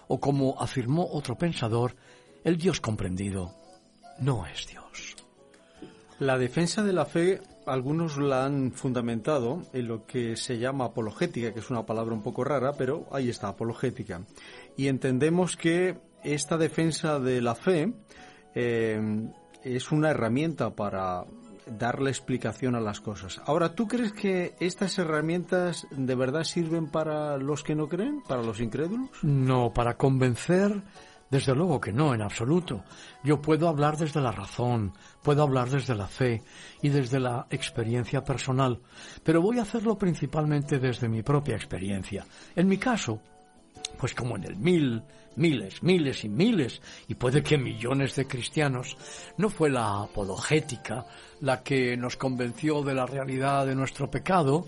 [0.07, 1.95] o como afirmó otro pensador,
[2.43, 3.53] el Dios comprendido
[4.19, 5.15] no es Dios.
[6.19, 11.51] La defensa de la fe, algunos la han fundamentado en lo que se llama apologética,
[11.51, 14.21] que es una palabra un poco rara, pero ahí está, apologética.
[14.77, 17.91] Y entendemos que esta defensa de la fe
[18.53, 19.31] eh,
[19.63, 21.25] es una herramienta para
[21.65, 23.41] darle explicación a las cosas.
[23.45, 28.43] Ahora, ¿tú crees que estas herramientas de verdad sirven para los que no creen, para
[28.43, 29.09] los incrédulos?
[29.23, 30.83] No, para convencer
[31.31, 32.83] Desde luego que no, en absoluto.
[33.23, 34.91] Yo puedo hablar desde la razón,
[35.23, 36.43] puedo hablar desde la fe
[36.81, 38.81] y desde la experiencia personal,
[39.23, 42.25] pero voy a hacerlo principalmente desde mi propia experiencia.
[42.53, 43.21] En mi caso,
[43.97, 45.03] pues como en el mil,
[45.35, 48.97] miles, miles y miles, y puede que millones de cristianos,
[49.37, 51.05] no fue la apologética
[51.41, 54.67] la que nos convenció de la realidad de nuestro pecado,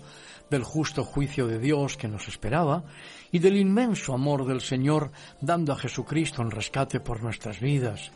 [0.50, 2.84] del justo juicio de Dios que nos esperaba
[3.32, 8.10] y del inmenso amor del Señor dando a Jesucristo en rescate por nuestras vidas.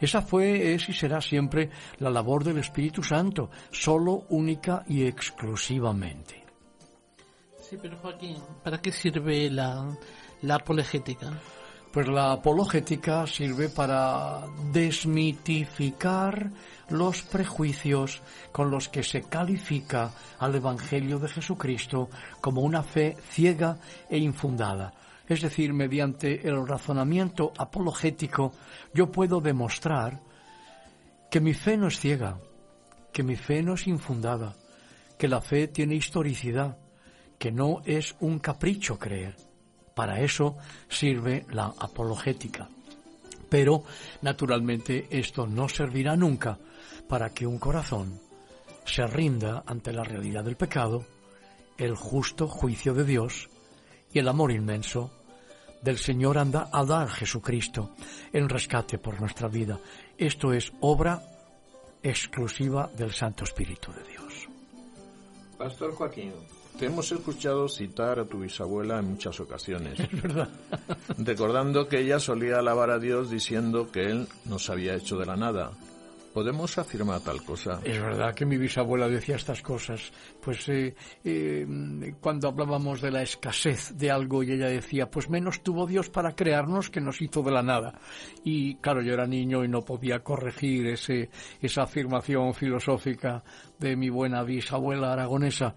[0.00, 6.44] Esa fue, es y será siempre la labor del Espíritu Santo, solo, única y exclusivamente.
[7.58, 9.86] Sí, pero Joaquín, ¿para qué sirve la,
[10.42, 11.32] la apologética?
[11.92, 16.52] Pues la apologética sirve para desmitificar
[16.88, 18.22] los prejuicios
[18.52, 22.08] con los que se califica al Evangelio de Jesucristo
[22.40, 23.76] como una fe ciega
[24.08, 24.94] e infundada.
[25.28, 28.52] Es decir, mediante el razonamiento apologético
[28.94, 30.20] yo puedo demostrar
[31.28, 32.38] que mi fe no es ciega,
[33.12, 34.54] que mi fe no es infundada,
[35.18, 36.78] que la fe tiene historicidad,
[37.36, 39.49] que no es un capricho creer
[39.94, 40.56] para eso
[40.88, 42.68] sirve la apologética.
[43.48, 43.84] Pero,
[44.22, 46.58] naturalmente, esto no servirá nunca
[47.08, 48.20] para que un corazón
[48.84, 51.04] se rinda ante la realidad del pecado,
[51.76, 53.48] el justo juicio de Dios
[54.12, 55.10] y el amor inmenso
[55.82, 57.90] del Señor anda a dar Jesucristo
[58.32, 59.78] en rescate por nuestra vida.
[60.18, 61.22] Esto es obra
[62.02, 64.48] exclusiva del Santo Espíritu de Dios.
[65.58, 66.32] Pastor Joaquín,
[66.80, 70.00] te hemos escuchado citar a tu bisabuela en muchas ocasiones.
[70.00, 70.48] Es verdad.
[71.18, 75.36] Recordando que ella solía alabar a Dios diciendo que Él nos había hecho de la
[75.36, 75.72] nada.
[76.32, 77.80] ¿Podemos afirmar tal cosa?
[77.84, 80.10] Es verdad que mi bisabuela decía estas cosas.
[80.40, 81.66] Pues eh, eh,
[82.20, 86.34] cuando hablábamos de la escasez de algo y ella decía, pues menos tuvo Dios para
[86.34, 87.98] crearnos que nos hizo de la nada.
[88.42, 91.28] Y claro, yo era niño y no podía corregir ese,
[91.60, 93.42] esa afirmación filosófica
[93.78, 95.74] de mi buena bisabuela aragonesa.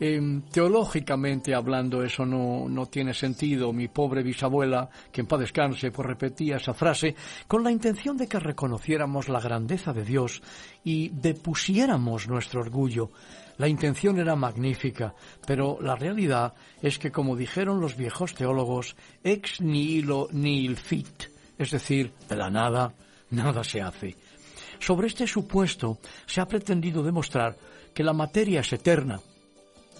[0.00, 3.72] Eh, teológicamente hablando eso no, no, tiene sentido.
[3.72, 7.14] Mi pobre bisabuela, que en paz descanse, pues repetía esa frase
[7.46, 10.42] con la intención de que reconociéramos la grandeza de Dios
[10.82, 13.10] y depusiéramos nuestro orgullo.
[13.56, 15.14] La intención era magnífica,
[15.46, 21.70] pero la realidad es que, como dijeron los viejos teólogos, ex nihilo nihil fit, es
[21.70, 22.92] decir, de la nada,
[23.30, 24.16] nada se hace.
[24.80, 27.56] Sobre este supuesto se ha pretendido demostrar
[27.94, 29.20] que la materia es eterna,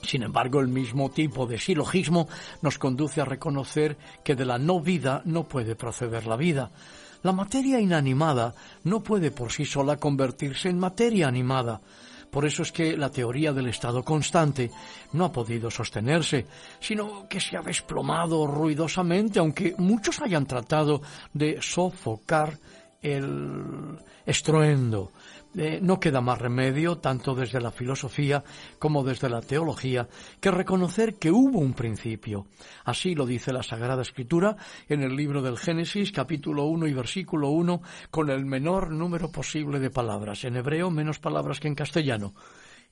[0.05, 2.29] sin embargo, el mismo tipo de silogismo
[2.63, 6.71] nos conduce a reconocer que de la no vida no puede proceder la vida.
[7.23, 11.81] La materia inanimada no puede por sí sola convertirse en materia animada.
[12.31, 14.71] Por eso es que la teoría del estado constante
[15.13, 16.47] no ha podido sostenerse,
[16.81, 21.01] sino que se ha desplomado ruidosamente, aunque muchos hayan tratado
[21.33, 22.59] de sofocar
[23.01, 23.97] el
[24.27, 25.13] estruendo
[25.57, 28.43] eh, no queda más remedio, tanto desde la filosofía
[28.79, 30.09] como desde la teología,
[30.41, 32.47] que reconocer que hubo un principio.
[32.85, 34.57] Así lo dice la Sagrada Escritura
[34.89, 39.79] en el libro del Génesis, capítulo 1 y versículo 1, con el menor número posible
[39.79, 40.45] de palabras.
[40.45, 42.35] En hebreo, menos palabras que en castellano.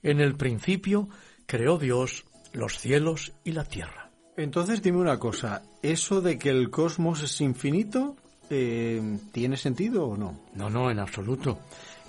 [0.01, 1.09] En el principio
[1.45, 4.11] creó Dios los cielos y la tierra.
[4.37, 8.15] Entonces dime una cosa, ¿eso de que el cosmos es infinito
[8.49, 10.39] eh, tiene sentido o no?
[10.55, 11.59] No, no, en absoluto.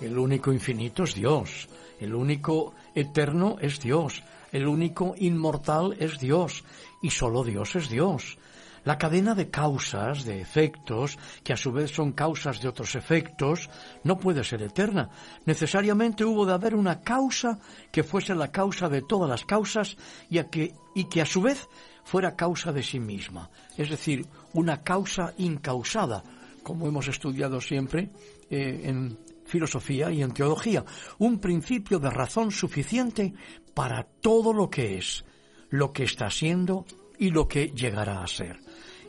[0.01, 1.69] El único infinito es Dios,
[1.99, 6.63] el único eterno es Dios, el único inmortal es Dios,
[7.01, 8.37] y solo Dios es Dios.
[8.85, 13.67] La cadena de causas, de efectos, que a su vez son causas de otros efectos,
[14.03, 15.09] no puede ser eterna.
[15.45, 17.57] Necesariamente hubo de haber una causa
[17.91, 19.97] que fuese la causa de todas las causas
[20.29, 21.67] y, que, y que a su vez
[22.03, 23.49] fuera causa de sí misma.
[23.75, 26.23] Es decir, una causa incausada,
[26.61, 28.11] como hemos estudiado siempre
[28.51, 29.17] eh, en
[29.55, 30.83] filosofía y en teología,
[31.17, 33.33] un principio de razón suficiente
[33.73, 35.23] para todo lo que es,
[35.69, 36.85] lo que está siendo
[37.17, 38.59] y lo que llegará a ser.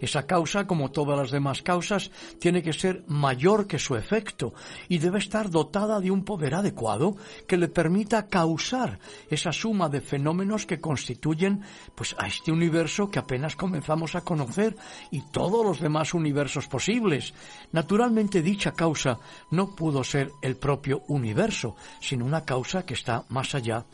[0.00, 4.54] Esa causa, como todas las demás causas, tiene que ser mayor que su efecto
[4.88, 7.16] y debe estar dotada de un poder adecuado
[7.46, 8.98] que le permita causar
[9.30, 11.62] esa suma de fenómenos que constituyen
[11.94, 14.76] pues a este universo que apenas comenzamos a conocer
[15.10, 17.34] y todos los demás universos posibles.
[17.72, 19.18] Naturalmente dicha causa
[19.50, 23.84] no pudo ser el propio universo, sino una causa que está más allá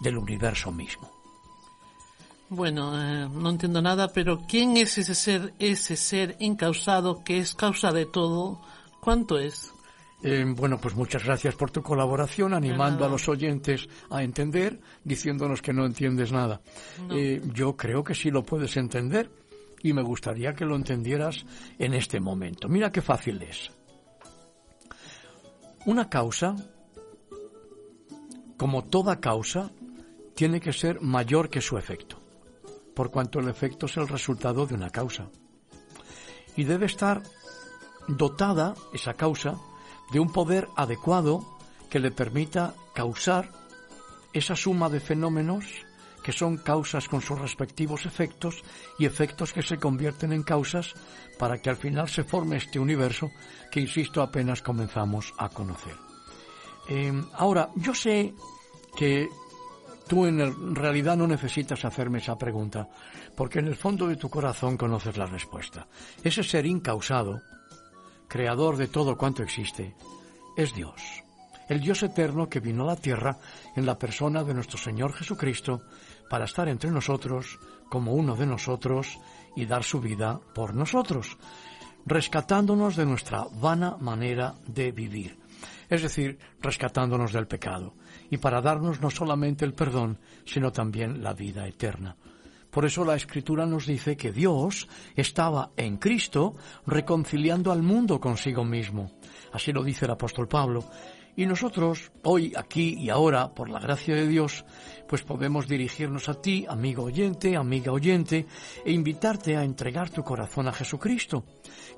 [0.00, 1.17] del universo mismo.
[2.50, 7.54] Bueno, eh, no entiendo nada, pero ¿quién es ese ser, ese ser incausado que es
[7.54, 8.60] causa de todo?
[9.00, 9.72] ¿Cuánto es?
[10.22, 15.62] Eh, bueno, pues muchas gracias por tu colaboración, animando a los oyentes a entender, diciéndonos
[15.62, 16.60] que no entiendes nada.
[17.10, 19.30] Eh, yo creo que sí lo puedes entender.
[19.80, 21.46] y me gustaría que lo entendieras
[21.78, 22.68] en este momento.
[22.68, 23.70] Mira qué fácil es.
[25.86, 26.56] Una causa,
[28.56, 29.70] como toda causa,
[30.34, 32.17] tiene que ser mayor que su efecto,
[32.98, 35.28] por cuanto el efecto es el resultado de una causa.
[36.56, 37.22] Y debe estar
[38.08, 39.56] dotada esa causa
[40.10, 41.46] de un poder adecuado
[41.90, 43.52] que le permita causar
[44.32, 45.64] esa suma de fenómenos
[46.24, 48.64] que son causas con sus respectivos efectos
[48.98, 50.94] y efectos que se convierten en causas
[51.38, 53.30] para que al final se forme este universo
[53.70, 55.94] que, insisto, apenas comenzamos a conocer.
[56.88, 58.34] Eh, ahora, yo sé
[58.96, 59.28] que
[60.08, 62.88] tú en realidad no necesitas hacerme esa pregunta,
[63.36, 65.86] porque en el fondo de tu corazón conoces la respuesta.
[66.24, 67.42] Ese ser incausado,
[68.26, 69.94] creador de todo cuanto existe,
[70.56, 71.22] es Dios
[71.68, 73.36] el Dios eterno que vino a la tierra
[73.76, 75.82] en la persona de nuestro Señor Jesucristo
[76.28, 79.18] para estar entre nosotros como uno de nosotros
[79.54, 81.36] y dar su vida por nosotros,
[82.06, 85.38] rescatándonos de nuestra vana manera de vivir,
[85.88, 87.94] es decir, rescatándonos del pecado,
[88.30, 92.16] y para darnos no solamente el perdón, sino también la vida eterna.
[92.70, 96.54] Por eso la Escritura nos dice que Dios estaba en Cristo
[96.86, 99.10] reconciliando al mundo consigo mismo.
[99.52, 100.84] Así lo dice el apóstol Pablo,
[101.38, 104.64] y nosotros, hoy, aquí y ahora, por la gracia de Dios,
[105.06, 108.48] pues podemos dirigirnos a ti, amigo oyente, amiga oyente,
[108.84, 111.44] e invitarte a entregar tu corazón a Jesucristo,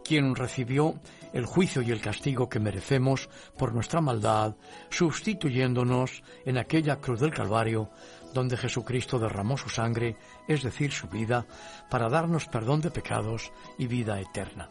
[0.05, 1.01] quien recibió
[1.33, 4.57] el juicio y el castigo que merecemos por nuestra maldad,
[4.91, 7.89] sustituyéndonos en aquella cruz del Calvario,
[8.35, 10.19] donde Jesucristo derramó su sangre,
[10.49, 11.47] es decir, su vida,
[11.89, 14.69] para darnos perdón de pecados y vida eterna.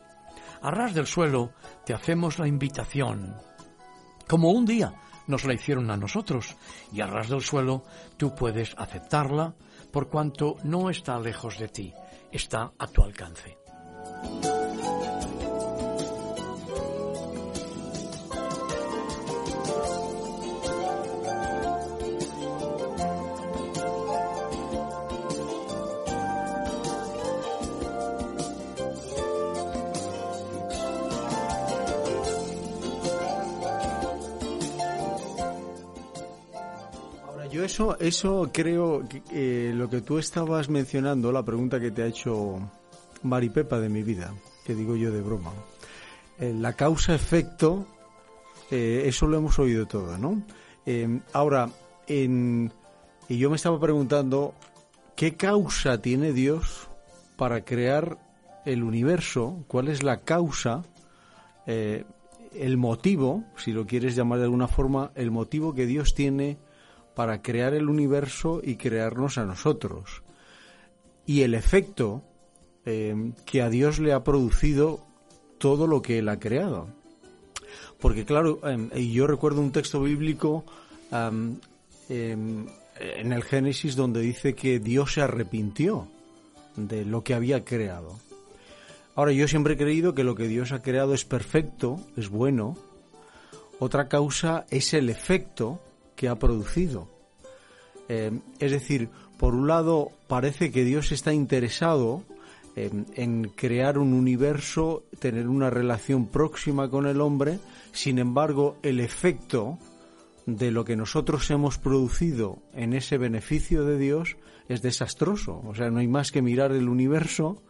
[0.61, 1.53] A ras del suelo
[1.88, 3.49] te hacemos la invitación
[4.30, 4.93] como un día
[5.25, 6.55] nos la hicieron a nosotros,
[6.93, 7.84] y a ras del suelo
[8.17, 9.55] tú puedes aceptarla
[9.91, 11.93] por cuanto no está lejos de ti,
[12.32, 13.57] está a tu alcance.
[37.99, 42.59] Eso, creo que eh, lo que tú estabas mencionando, la pregunta que te ha hecho
[43.23, 44.34] Maripepa de mi vida,
[44.65, 45.53] que digo yo de broma.
[46.39, 47.88] Eh, la causa-efecto,
[48.69, 50.43] eh, eso lo hemos oído todo, ¿no?
[51.34, 51.69] ahora,
[52.07, 52.73] en,
[53.27, 54.55] y yo me estaba preguntando,
[55.15, 56.89] ¿qué causa tiene Dios
[57.38, 58.17] para crear
[58.65, 59.63] el universo?
[59.67, 60.84] ¿Cuál es la causa?
[61.67, 66.57] el motivo, si lo quieres llamar de alguna forma, el motivo que Dios tiene
[67.20, 70.24] para crear el universo y crearnos a nosotros.
[71.26, 72.24] Y el efecto
[72.86, 75.05] eh, que a Dios le ha producido
[75.57, 76.88] todo lo que Él ha creado.
[77.99, 80.63] Porque claro, em, yo recuerdo un texto bíblico
[81.11, 81.57] em,
[82.07, 86.07] en el Génesis donde dice que Dios se arrepintió
[86.78, 88.17] de lo que había creado.
[89.15, 92.78] Ahora, yo siempre he creído que lo que Dios ha creado es perfecto, es bueno.
[93.78, 95.82] Otra causa es el efecto
[96.20, 97.07] que ha producido.
[98.09, 99.07] Eh, es decir,
[99.38, 102.26] por un lado parece que Dios está interesado
[102.76, 107.59] en crear un universo, tener una relación próxima con el hombre,
[107.91, 109.78] sin embargo el efecto
[110.45, 114.36] de lo que nosotros hemos producido en ese beneficio de Dios
[114.67, 115.61] es desastroso.
[115.65, 117.61] O sea, no hay más que mirar el universo,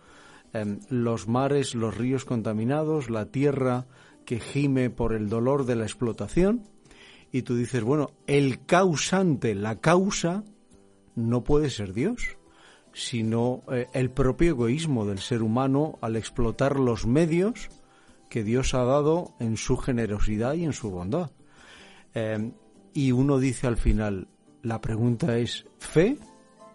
[0.53, 3.85] em, los mares, los ríos contaminados, la tierra
[4.25, 6.63] que gime por el dolor de la explotación,
[7.31, 10.43] y tú dices, bueno, el causante, la causa,
[11.15, 12.37] no puede ser Dios,
[12.93, 17.69] sino eh, el propio egoísmo del ser humano al explotar los medios
[18.29, 21.31] que Dios ha dado en su generosidad y en su bondad.
[22.13, 22.53] Em,
[22.93, 24.27] y uno dice al final,
[24.61, 26.17] la pregunta es, ¿fe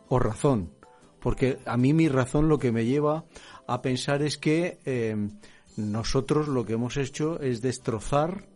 [0.09, 0.73] o razón?
[1.21, 3.25] Porque a mí mi razón lo que me lleva
[3.67, 5.39] a pensar es que em,
[5.77, 8.47] nosotros lo que hemos hecho es destrozar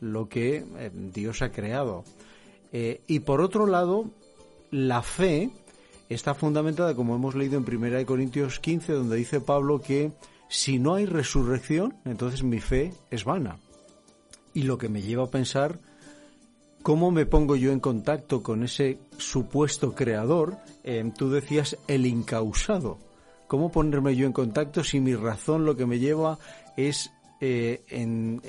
[0.00, 2.04] lo que eh, Dios ha creado.
[2.72, 4.10] Eh, y por otro lado,
[4.70, 5.50] la fe
[6.08, 10.12] está fundamentada, como hemos leído en 1 Corintios 15, donde dice Pablo que
[10.48, 13.58] si no hay resurrección, entonces mi fe es vana.
[14.52, 15.78] Y lo que me lleva a pensar,
[16.82, 20.58] ¿cómo me pongo yo en contacto con ese supuesto creador?
[20.82, 22.98] Eh, tú decías el incausado.
[23.46, 26.38] ¿Cómo ponerme yo en contacto si mi razón lo que me lleva
[26.76, 28.40] es eh, en,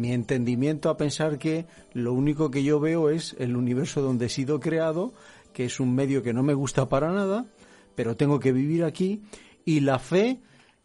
[0.00, 4.28] mi entendimiento a pensar que lo único que yo veo es el universo donde he
[4.28, 5.12] sido creado,
[5.52, 7.46] que es un medio que no me gusta para nada,
[7.94, 9.22] pero tengo que vivir aquí,
[9.64, 10.40] y la fe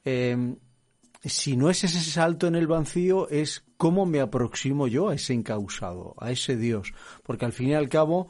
[0.06, 0.56] eh,
[1.24, 5.34] si no es ese salto en el vacío, es cómo me aproximo yo a ese
[5.34, 6.94] encausado, a ese Dios.
[7.24, 8.30] Porque al fin y al cabo,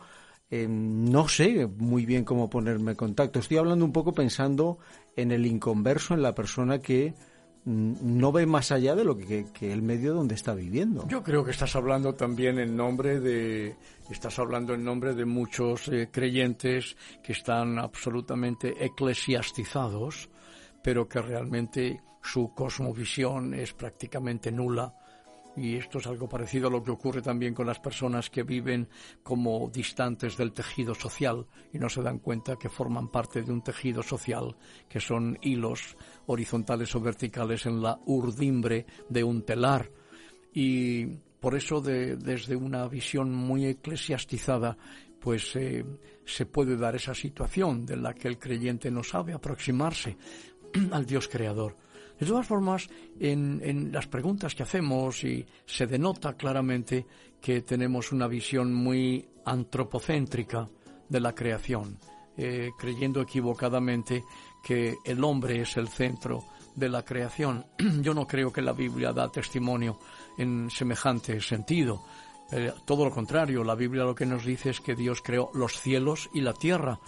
[0.49, 3.39] eh, no sé muy bien cómo ponerme en contacto.
[3.39, 4.79] Estoy hablando un poco pensando
[5.15, 7.13] en el inconverso, en la persona que
[7.67, 11.05] no ve más allá de lo que, el medio donde está viviendo.
[11.09, 13.75] Yo creo que estás hablando también en nombre de
[14.09, 20.29] estás hablando en nombre de muchos eh, creyentes que están absolutamente eclesiastizados,
[20.81, 24.93] pero que realmente su cosmovisión es prácticamente nula
[25.57, 28.87] y esto es algo parecido a lo que ocurre también con las personas que viven
[29.23, 33.63] como distantes del tejido social y no se dan cuenta que forman parte de un
[33.63, 34.55] tejido social,
[34.87, 35.97] que son hilos
[36.27, 39.91] horizontales o verticales en la urdimbre de un telar.
[40.53, 41.05] Y
[41.39, 44.77] por eso desde una visión muy eclesiastizada
[45.19, 45.83] pues eh,
[46.25, 50.15] se puede dar esa situación de la que el creyente no sabe aproximarse
[50.91, 51.75] al Dios creador.
[52.19, 52.89] De todas formas,
[53.19, 57.05] en, las preguntas que hacemos y se denota claramente
[57.39, 60.67] que tenemos una visión muy antropocéntrica
[61.07, 61.97] de la creación,
[62.35, 64.23] eh, creyendo equivocadamente
[64.63, 66.43] que el hombre es el centro
[66.75, 67.65] de la creación.
[68.01, 69.99] Yo no creo que la Biblia da testimonio
[70.37, 72.03] en semejante sentido.
[72.51, 75.79] Eh, todo lo contrario, la Biblia lo que nos dice es que Dios creó los
[75.79, 76.99] cielos y la tierra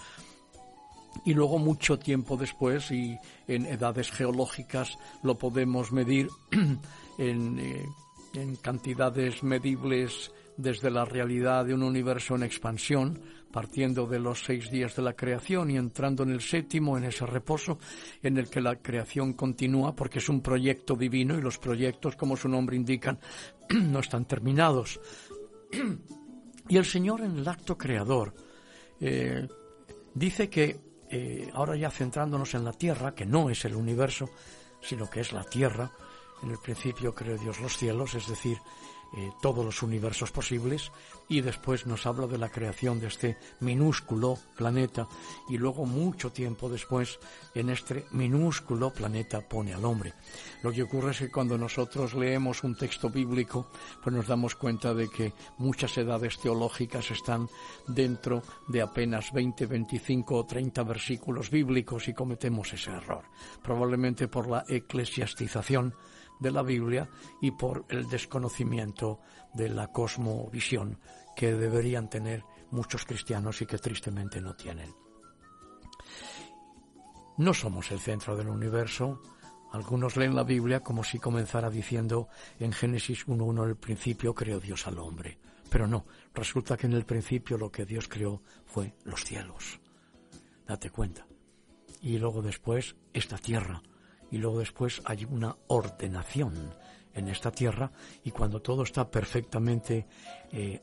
[1.26, 6.30] y luego mucho tiempo después y en edades geológicas lo podemos medir
[7.18, 7.86] en, eh,
[8.34, 14.70] en, cantidades medibles desde la realidad de un universo en expansión, partiendo de los seis
[14.70, 17.80] días de la creación y entrando en el séptimo, en ese reposo
[18.22, 22.36] en el que la creación continúa porque es un proyecto divino y los proyectos, como
[22.36, 23.18] su nombre indica,
[23.70, 25.00] no están terminados.
[26.70, 28.34] y el Señor en el acto creador
[29.00, 29.48] eh,
[30.14, 34.30] dice que eh, ahora ya centrándonos en la Tierra, que no es el universo,
[34.82, 35.92] sino que es la Tierra,
[36.44, 38.58] en el principio creó Dios los cielos, es decir,
[39.18, 40.92] eh, todos los universos posibles
[41.28, 45.08] y después nos habla de la creación de este minúsculo planeta
[45.50, 47.20] y luego mucho tiempo después
[47.56, 50.14] en este minúsculo planeta pone al hombre.
[50.62, 53.68] Lo que ocurre es que cuando nosotros leemos un texto bíblico
[54.04, 57.48] pues nos damos cuenta de que muchas edades teológicas están
[57.88, 63.24] dentro de apenas 20, 25 o 30 versículos bíblicos y cometemos ese error,
[63.64, 65.96] probablemente por la eclesiastización
[66.40, 67.10] de la Biblia
[67.42, 69.20] y por el desconocimiento
[69.54, 71.00] de la cosmovisión
[71.36, 74.94] que deberían tener muchos cristianos y que tristemente no tienen.
[77.38, 79.22] No somos el centro del universo.
[79.72, 82.28] Algunos leen la Biblia como si comenzara diciendo
[82.60, 85.38] en Génesis 1.1 el principio creó Dios al hombre.
[85.70, 89.80] Pero no, resulta que en el principio lo que Dios creó fue los cielos.
[90.68, 91.26] Date cuenta.
[92.02, 93.82] Y luego después esta tierra,
[94.32, 96.74] y luego después hay una ordenación
[97.14, 97.92] en esta tierra
[98.24, 100.08] y cuando todo está perfectamente
[100.52, 100.82] eh,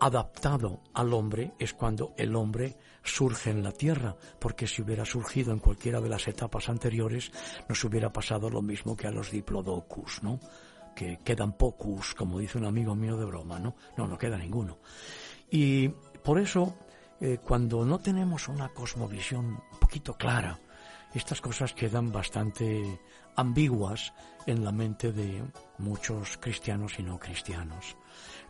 [0.00, 5.52] adaptado al hombre es cuando el hombre surge en la tierra, porque si hubiera surgido
[5.52, 7.30] en cualquiera de las etapas anteriores
[7.68, 10.40] nos hubiera pasado lo mismo que a los diplodocus, ¿no?
[10.94, 13.76] Que quedan pocus, como dice un amigo mío de broma, ¿no?
[13.96, 14.78] No, no queda ninguno.
[15.50, 16.74] Y por eso,
[17.20, 20.58] eh, cuando no tenemos una cosmovisión un poquito clara
[21.14, 23.00] estas cosas quedan bastante
[23.36, 24.12] ambiguas
[24.46, 25.44] en la mente de
[25.78, 27.96] muchos cristianos y no cristianos.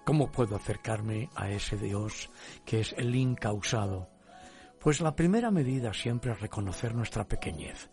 [0.05, 2.31] ¿Cómo puedo acercarme a ese Dios
[2.65, 4.09] que es el incausado?
[4.79, 7.91] Pues la primera medida siempre es reconocer nuestra pequeñez.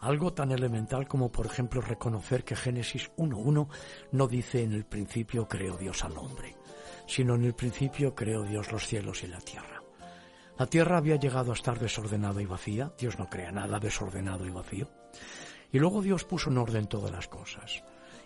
[0.00, 3.68] Algo tan elemental como, por ejemplo, reconocer que Génesis 1.1
[4.12, 6.54] no dice en el principio creó Dios al hombre,
[7.06, 9.85] sino en el principio creó Dios los cielos y la tierra.
[10.58, 12.92] La tierra había llegado a estar desordenada y vacía.
[12.98, 14.88] Dios no crea nada desordenado y vacío.
[15.70, 17.82] Y luego Dios puso en orden todas las cosas.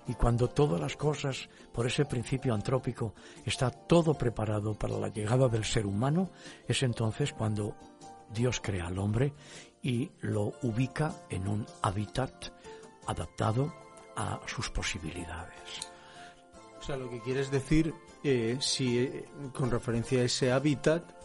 [0.07, 3.15] Y cuando todas las cosas, por ese principio antrópico,
[3.45, 6.31] está todo preparado para la llegada del ser humano,
[6.67, 7.77] es entonces cuando
[8.33, 9.35] Dios crea al hombre
[9.83, 12.53] y lo ubica en un hábitat
[13.07, 13.75] adaptado
[14.17, 15.91] a sus posibilidades.
[16.79, 21.20] O sea, lo que quieres decir, eh, si eh, con referencia a ese hábitat,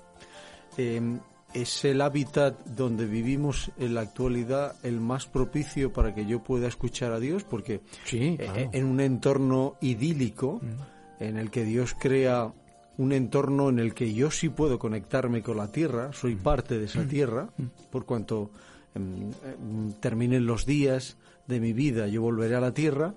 [0.77, 1.19] Em,
[1.53, 6.67] es el hábitat donde vivimos en la actualidad el más propicio para que yo pueda
[6.67, 7.79] escuchar a Dios, porque
[8.11, 11.23] eh, en un entorno idílico mm.
[11.23, 12.51] en el que Dios crea
[12.97, 16.39] un entorno en el que yo sí puedo conectarme con la tierra, soy mm.
[16.39, 17.07] parte de esa mm.
[17.07, 17.49] tierra,
[17.89, 18.51] por cuanto
[18.93, 21.15] em, em, terminen los días
[21.47, 23.13] de mi vida, yo volveré a la tierra,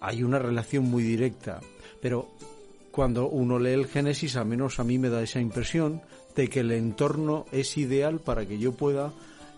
[0.00, 1.60] hay una relación muy directa,
[2.00, 2.28] pero
[2.98, 6.02] cuando uno lee el Génesis, al menos a mí me da esa impresión
[6.34, 9.12] de que el entorno es ideal para que yo pueda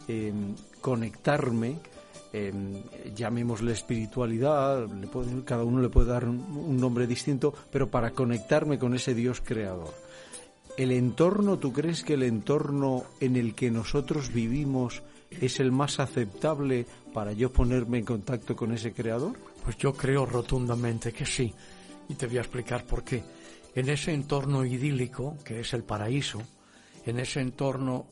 [0.09, 1.79] em, conectarme
[2.35, 2.83] em,
[3.17, 4.87] llamémosle espiritualidad,
[5.47, 9.95] cada uno le puede dar un, nombre distinto, pero para conectarme con ese Dios creador.
[10.77, 15.99] ¿El entorno, tú crees que el entorno en el que nosotros vivimos es el más
[15.99, 16.85] aceptable
[17.15, 19.33] para yo ponerme en contacto con ese creador?
[19.65, 21.55] Pues yo creo rotundamente que sí.
[22.11, 23.23] Y te voy a explicar por qué.
[23.73, 26.43] En ese entorno idílico, que es el paraíso,
[27.07, 28.09] en ese entorno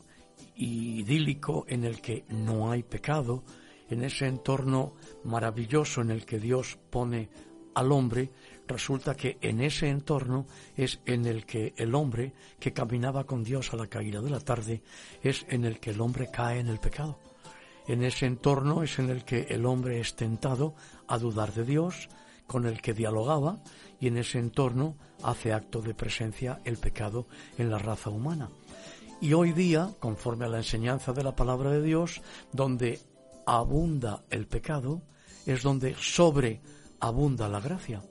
[0.55, 3.43] idílico en el que no hay pecado,
[3.91, 4.95] en ese entorno
[5.25, 7.29] maravilloso en el que Dios pone
[7.75, 8.31] al hombre,
[8.69, 10.47] resulta que en ese entorno
[10.77, 14.39] es en el que el hombre que caminaba con Dios a la caída de la
[14.39, 14.81] tarde,
[15.25, 17.19] es en el que el hombre cae en el pecado.
[17.89, 20.77] En ese entorno es en el que el hombre es tentado
[21.09, 22.09] a dudar de Dios,
[22.49, 23.63] con el que dialogaba,
[24.01, 27.29] y en ese entorno hace acto de presencia el pecado
[27.59, 28.49] en la raza humana.
[29.21, 32.23] Y hoy día, conforme a la enseñanza de la palabra de Dios,
[32.53, 32.99] donde
[33.47, 35.03] abunda el pecado,
[35.47, 38.03] es donde sobreabunda la gracia.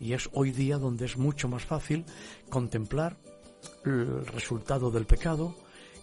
[0.00, 2.04] Y es hoy día donde es mucho más fácil
[2.48, 3.16] contemplar
[3.84, 5.54] el resultado del pecado,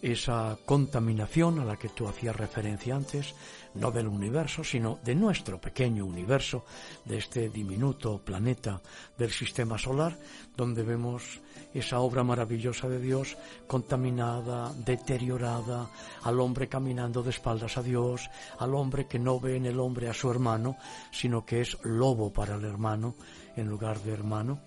[0.01, 3.35] esa contaminación a la que tú hacías referencia antes,
[3.75, 6.65] no del universo, sino de nuestro pequeño universo,
[7.05, 8.81] de este diminuto planeta
[9.17, 10.17] del sistema solar,
[10.57, 11.39] donde vemos
[11.73, 13.37] esa obra maravillosa de Dios
[13.67, 15.89] contaminada, deteriorada,
[16.23, 18.29] al hombre caminando de espaldas a Dios,
[18.59, 20.77] al hombre que no ve en el hombre a su hermano,
[21.11, 23.15] sino que es lobo para el hermano
[23.55, 24.59] en lugar de hermano.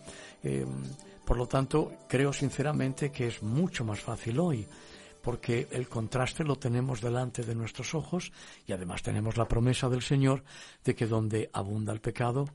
[0.42, 0.64] Eh,
[1.24, 4.66] por lo tanto, creo sinceramente que es mucho más fácil hoy
[5.24, 8.30] porque el contraste lo tenemos delante de nuestros ojos
[8.66, 10.44] y además tenemos la promesa del Señor
[10.84, 12.46] de que donde abunda el pecado,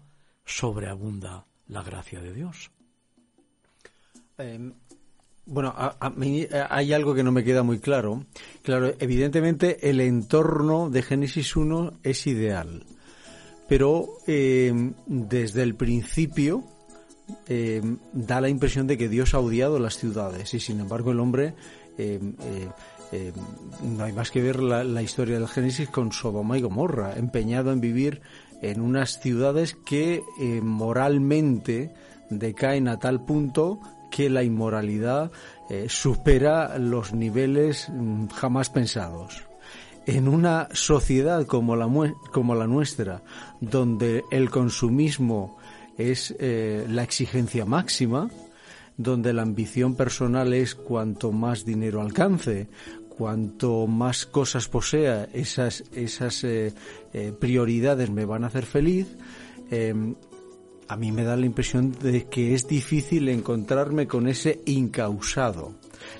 [0.45, 2.71] sobreabunda la gracia de Dios.
[4.37, 4.71] Em,
[5.47, 8.25] bueno, a, mí eh, hay algo que no me queda muy claro.
[8.61, 12.85] Claro, evidentemente el entorno de Génesis 1 es ideal,
[13.67, 16.63] pero em, desde el principio
[17.47, 21.19] em, da la impresión de que Dios ha odiado las ciudades y sin embargo el
[21.19, 21.55] hombre
[21.99, 22.69] eh,
[23.11, 23.33] eh,
[23.83, 27.81] no hay más que ver la, historia del Génesis con Sodoma y Gomorra, empeñado en
[27.81, 28.21] vivir
[28.61, 31.93] en unas ciudades que eh, moralmente
[32.29, 33.79] decaen a tal punto
[34.11, 35.31] que la inmoralidad
[35.87, 39.43] supera los niveles mm, jamás pensados.
[40.05, 41.87] En una sociedad como la,
[42.31, 43.21] como la nuestra,
[43.59, 45.57] donde el consumismo
[45.97, 48.29] es la exigencia máxima,
[48.99, 52.67] donde la ambición personal es cuanto más dinero alcance,
[53.07, 56.73] cuanto más cosas posea, esas, esas eh,
[57.13, 59.07] eh, prioridades me van a hacer feliz,
[59.71, 60.15] em,
[60.89, 65.75] a mí me da la impresión de que es difícil encontrarme con ese incausado.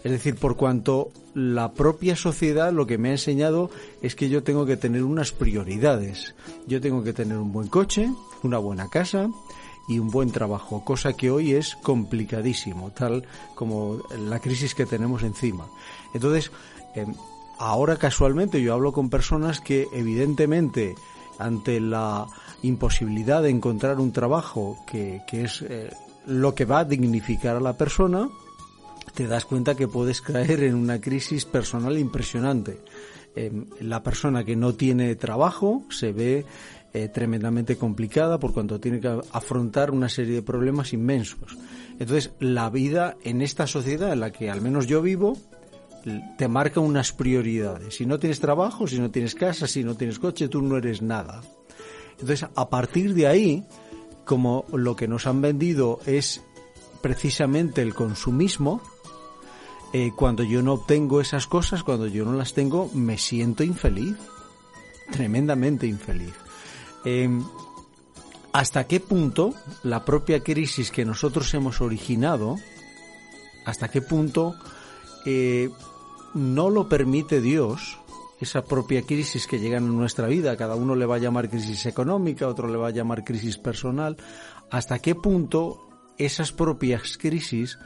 [0.05, 3.71] Es decir, por cuanto la propia sociedad lo que me ha enseñado
[4.01, 6.33] es que yo tengo que tener unas prioridades.
[6.65, 8.09] Yo tengo que tener un buen coche,
[8.41, 9.29] una buena casa,
[9.89, 13.25] y un buen trabajo, cosa que hoy es complicadísimo, tal
[13.55, 15.65] como la crisis que tenemos encima.
[16.13, 16.51] Entonces,
[16.95, 17.07] eh,
[17.57, 20.95] ahora casualmente yo hablo con personas que evidentemente
[21.39, 22.27] ante la
[22.61, 25.89] imposibilidad de encontrar un trabajo que, es eh,
[26.27, 28.29] lo que va a dignificar a la persona,
[29.15, 32.79] te das cuenta que puedes caer en una crisis personal impresionante.
[33.35, 36.45] Eh, la persona que no tiene trabajo se ve
[36.93, 41.57] eh, tremendamente complicada por cuanto tiene que afrontar una serie de problemas inmensos.
[41.99, 45.37] Entonces, la vida en esta sociedad en la que al menos yo vivo
[46.37, 47.95] te marca unas prioridades.
[47.95, 51.01] Si no tienes trabajo, si no tienes casa, si no tienes coche, tú no eres
[51.01, 51.41] nada.
[52.13, 53.65] Entonces, a partir de ahí,
[54.25, 56.41] como lo que nos han vendido es
[57.01, 58.81] precisamente el consumismo,
[59.93, 64.15] eh, cuando yo no obtengo esas cosas, cuando yo no las tengo, me siento infeliz,
[65.11, 66.33] tremendamente infeliz.
[67.05, 67.43] Em,
[68.51, 72.57] hasta qué punto la propia crisis que nosotros hemos originado,
[73.65, 74.55] hasta qué punto
[75.25, 75.69] eh,
[76.33, 77.99] no lo permite Dios,
[78.39, 81.85] esa propia crisis que llega en nuestra vida, cada uno le va a llamar crisis
[81.85, 84.17] económica, otro le va a llamar crisis personal,
[84.71, 87.77] hasta qué punto esas propias crisis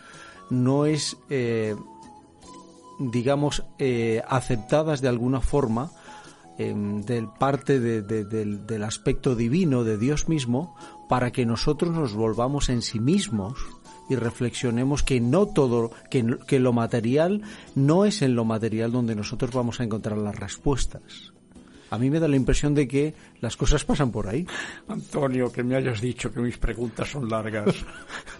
[0.50, 1.76] no es, eh,
[3.00, 5.92] digamos, eh, aceptadas de alguna forma
[6.58, 10.76] del parte del, aspecto divino de Dios mismo
[11.10, 13.60] para que nosotros nos volvamos en sí mismos
[14.10, 17.42] y reflexionemos que no todo, que, que lo material
[17.76, 21.34] no es en lo material donde nosotros vamos a encontrar las respuestas.
[21.90, 23.14] A mí me da la impresión de que
[23.44, 24.48] las cosas pasan por ahí.
[24.88, 27.76] Antonio, que me hayas dicho que mis preguntas son largas.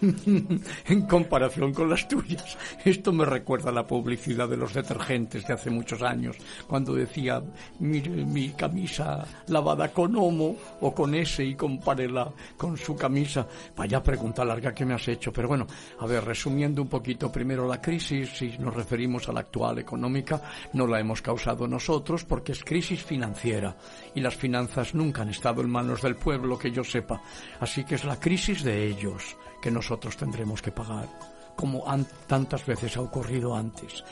[0.00, 2.56] en comparación con las tuyas.
[2.82, 7.42] Esto me recuerda a la publicidad de los detergentes de hace muchos años, cuando decía,
[7.80, 13.46] mire mi camisa lavada con homo o con ese y compárela con su camisa.
[13.76, 15.66] Vaya pregunta larga que me has hecho, pero bueno,
[16.00, 20.40] a ver, resumiendo un poquito, primero la crisis, si nos referimos a la actual económica,
[20.72, 23.76] no la hemos causado nosotros porque es crisis financiera
[24.14, 27.20] y las finanzas nunca han estado en manos del pueblo, que yo sepa.
[27.60, 31.08] Así que es la crisis de ellos que nosotros tendremos que pagar,
[31.56, 31.84] como
[32.26, 34.04] tantas veces ha ocurrido antes.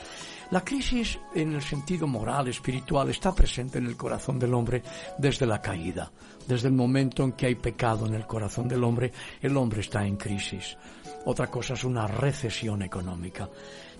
[0.51, 4.83] La crisis en el sentido moral, espiritual, está presente en el corazón del hombre
[5.17, 6.11] desde la caída.
[6.47, 9.11] Desde el momento en que hay pecado en el corazón del hombre,
[9.41, 10.77] el hombre está en crisis.
[11.25, 13.49] Otra cosa es una recesión económica.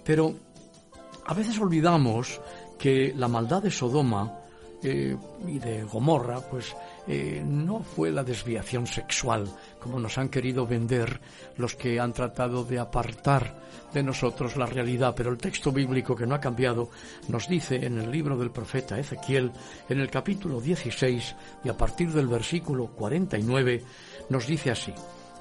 [0.03, 0.35] Pero
[1.25, 2.39] a veces olvidamos
[2.77, 4.42] que la maldad de Sodoma
[4.83, 5.15] eh,
[5.47, 6.75] y de Gomorra, pues
[7.07, 9.47] eh, no fue la desviación sexual,
[9.79, 11.19] como nos han querido vender
[11.57, 13.61] los que han tratado de apartar
[13.93, 16.89] de nosotros la realidad, pero el texto bíblico que no ha cambiado
[17.27, 19.51] nos dice en el libro del profeta Ezequiel,
[19.87, 23.83] en el capítulo 16 y a partir del versículo 49,
[24.29, 24.93] nos dice así,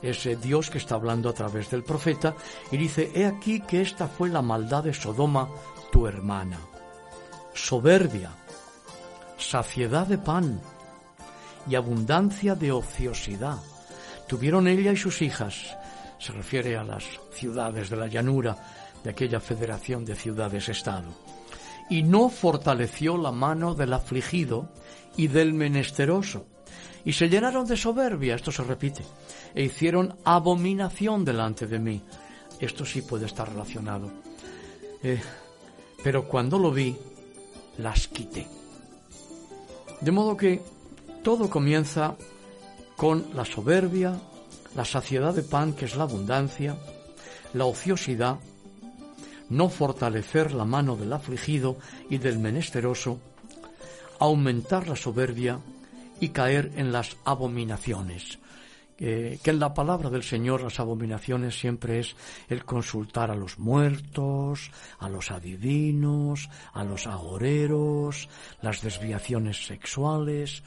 [0.02, 2.34] ese Dios que está hablando a través del profeta,
[2.70, 5.48] y dice, He aquí que esta fue la maldad de Sodoma,
[5.90, 6.58] tu hermana.
[7.54, 8.30] Soberbia,
[9.52, 10.62] saciedad de pan
[11.68, 13.58] y abundancia de ociosidad.
[14.26, 15.76] Tuvieron ella y sus hijas,
[16.18, 18.56] se refiere a las ciudades de la llanura
[19.04, 21.10] de aquella federación de ciudades-estado,
[21.90, 24.70] y no fortaleció la mano del afligido
[25.18, 26.46] y del menesteroso,
[27.04, 29.02] y se llenaron de soberbia, esto se repite,
[29.54, 32.00] e hicieron abominación delante de mí.
[32.58, 34.10] Esto sí puede estar relacionado.
[35.02, 35.20] Eh,
[36.02, 36.96] pero cuando lo vi,
[37.76, 38.61] las quité.
[40.02, 40.60] De modo que
[41.22, 42.16] todo comienza
[42.96, 44.18] con la soberbia,
[44.74, 46.76] la saciedad de pan, que es la abundancia,
[47.54, 48.40] la ociosidad,
[49.48, 51.76] no fortalecer la mano del afligido
[52.10, 53.20] y del menesteroso,
[54.18, 55.60] aumentar la soberbia
[56.18, 58.40] y caer en las abominaciones,
[59.02, 62.14] que en la palabra del Señor las abominaciones siempre es
[62.48, 68.28] el consultar a los muertos, a los adivinos, a los agoreros,
[68.60, 70.62] las desviaciones sexuales,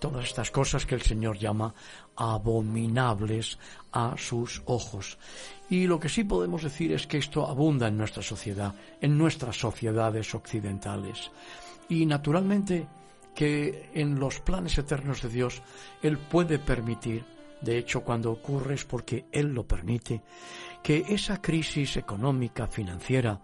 [0.00, 1.72] todas estas cosas que el Señor llama
[2.14, 3.58] abominables
[3.92, 5.16] a sus ojos.
[5.70, 9.56] Y lo que sí podemos decir es que esto abunda en nuestra sociedad, en nuestras
[9.56, 11.30] sociedades occidentales.
[11.88, 12.86] Y naturalmente
[13.34, 15.62] que en los planes eternos de Dios
[16.02, 20.22] Él puede permitir de hecho, cuando ocurre es porque Él lo permite,
[20.82, 23.40] que esa crisis económica, financiera,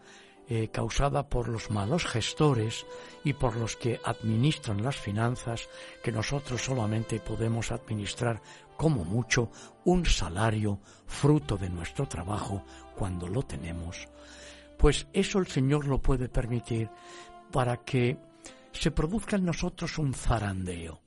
[0.46, 2.84] eh, causada por los malos gestores
[3.24, 5.68] y por los que administran las finanzas,
[6.02, 8.42] que nosotros solamente podemos administrar
[8.76, 9.50] como mucho
[9.84, 12.62] un salario fruto de nuestro trabajo
[12.94, 14.08] cuando lo tenemos,
[14.76, 16.90] pues eso el Señor lo puede permitir
[17.50, 18.18] para que
[18.72, 21.03] se produzca en nosotros un zarandeo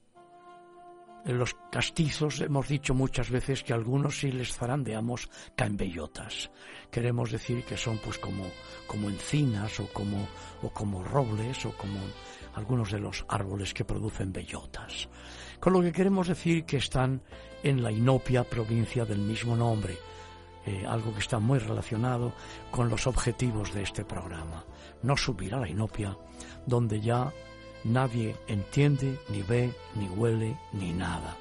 [1.33, 6.49] los castizos hemos dicho muchas veces que algunos si les zarandeamos caen bellotas.
[6.89, 8.45] Queremos decir que son pues como,
[8.87, 10.27] como encinas o como,
[10.61, 11.99] o como robles o como
[12.55, 15.09] algunos de los árboles que producen bellotas.
[15.59, 17.21] Con lo que queremos decir que están
[17.63, 19.97] en la inopia provincia del mismo nombre,
[20.65, 22.33] eh, algo que está muy relacionado
[22.71, 24.65] con los objetivos de este programa.
[25.03, 26.17] No subir a la inopia,
[26.65, 27.31] donde ya
[27.83, 31.37] nadie entiende, ni ve, ni huele, ni nada.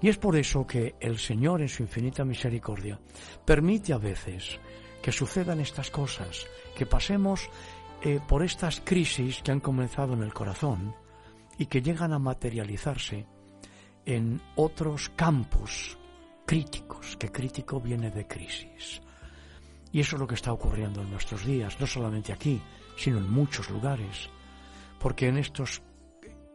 [0.00, 3.00] Y es por eso que el Señor en su infinita misericordia
[3.44, 4.58] permite a veces
[5.02, 7.48] que sucedan estas cosas, que pasemos
[8.02, 10.94] eh, por estas crisis que han comenzado en el corazón
[11.58, 13.26] y que llegan a materializarse
[14.04, 15.96] en otros campos
[16.44, 19.00] críticos, que crítico viene de crisis.
[19.92, 22.60] Y eso es lo que está ocurriendo en nuestros días, no solamente aquí,
[22.96, 24.28] sino en muchos lugares
[25.04, 25.82] porque en estos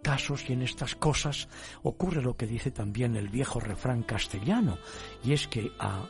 [0.01, 1.47] casos y en estas cosas
[1.83, 4.79] ocurre lo que dice también el viejo refrán castellano,
[5.23, 6.07] y es que a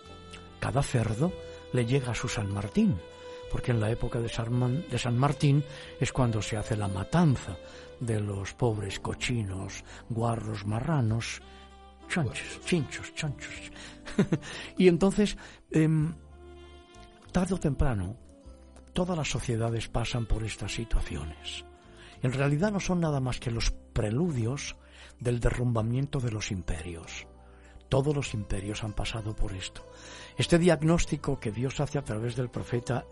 [0.61, 1.33] cada cerdo
[1.73, 2.97] le llega su San Martín,
[3.51, 5.65] porque en la época de San, Martín
[5.99, 7.57] es cuando se hace la matanza
[7.99, 11.41] de los pobres cochinos, guarros, marranos,
[12.07, 13.69] chanchos, chinchos, chanchos.
[14.77, 15.37] y entonces,
[15.71, 16.13] em,
[17.33, 18.15] tarde o temprano,
[18.93, 21.65] todas las sociedades pasan por estas situaciones
[22.21, 24.75] en realidad no son nada más que los preludios
[25.19, 27.27] del derrumbamiento de los imperios.
[27.89, 29.83] Todos los imperios han pasado por esto.
[30.37, 33.05] Este diagnóstico que Dios hace a través del profeta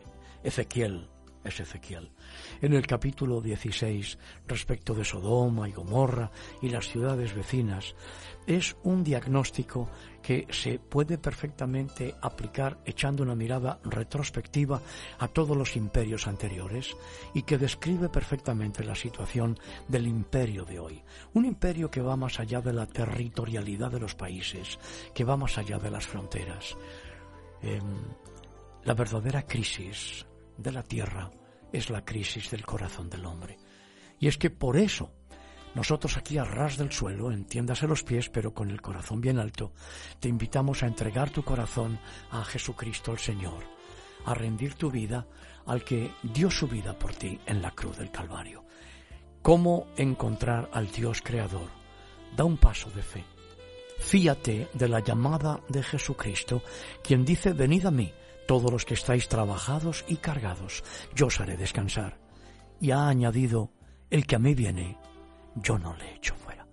[0.43, 1.09] Ezequiel,
[1.47, 2.11] es Ezequiel.
[2.61, 4.17] En el capítulo 16,
[4.47, 6.31] respecto de Sodoma y Gomorra
[6.61, 7.95] y las ciudades vecinas,
[8.45, 9.89] es un diagnóstico
[10.21, 14.81] que se puede perfectamente aplicar echando una mirada retrospectiva
[15.19, 16.95] a todos los imperios anteriores
[17.33, 21.03] y que describe perfectamente la situación del imperio de hoy.
[21.33, 24.79] Un imperio que va más allá de la territorialidad de los países,
[25.13, 26.75] que va más allá de las fronteras.
[27.61, 27.81] Em,
[28.83, 30.25] la verdadera crisis
[30.57, 31.31] de la tierra
[31.71, 33.57] es la crisis del corazón del hombre.
[34.19, 35.11] Y es que por eso
[35.75, 39.73] nosotros aquí a ras del suelo, entiéndase los pies, pero con el corazón bien alto,
[40.19, 41.99] te invitamos a entregar tu corazón
[42.31, 43.63] a Jesucristo el Señor,
[44.25, 45.27] a rendir tu vida
[45.67, 48.65] al que dio su vida por ti en la cruz del Calvario.
[49.43, 51.69] ¿Cómo encontrar al Dios Creador?
[52.35, 53.23] Da un paso de fe.
[53.99, 56.63] Fíate de la llamada de Jesucristo,
[57.03, 58.11] quien dice, venid a mí,
[58.47, 60.83] todos los que estáis trabajados y cargados,
[61.13, 62.17] yo os haré descansar.
[62.79, 63.71] Y ha añadido,
[64.09, 64.97] el que a mí viene,
[65.55, 66.65] yo no le echo fuera.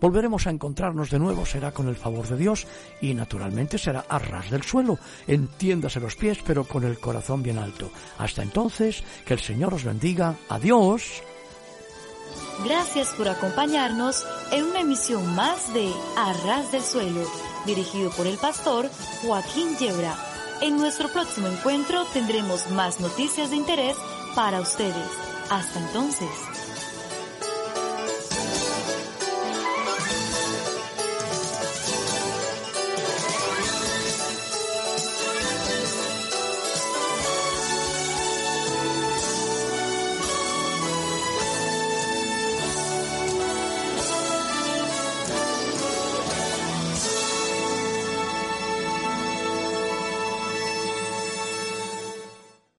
[0.00, 2.66] Volveremos a encontrarnos de nuevo, será con el favor de Dios
[3.00, 7.58] y naturalmente será a ras del suelo, entiéndase los pies, pero con el corazón bien
[7.58, 7.90] alto.
[8.18, 10.34] Hasta entonces, que el Señor os bendiga.
[10.48, 11.22] Adiós.
[12.64, 17.22] Gracias por acompañarnos en una emisión más de A ras del suelo,
[17.64, 18.90] dirigido por el pastor
[19.22, 20.33] Joaquín Yebra.
[20.64, 23.98] En nuestro próximo encuentro tendremos más noticias de interés
[24.34, 25.10] para ustedes.
[25.50, 26.53] Hasta entonces.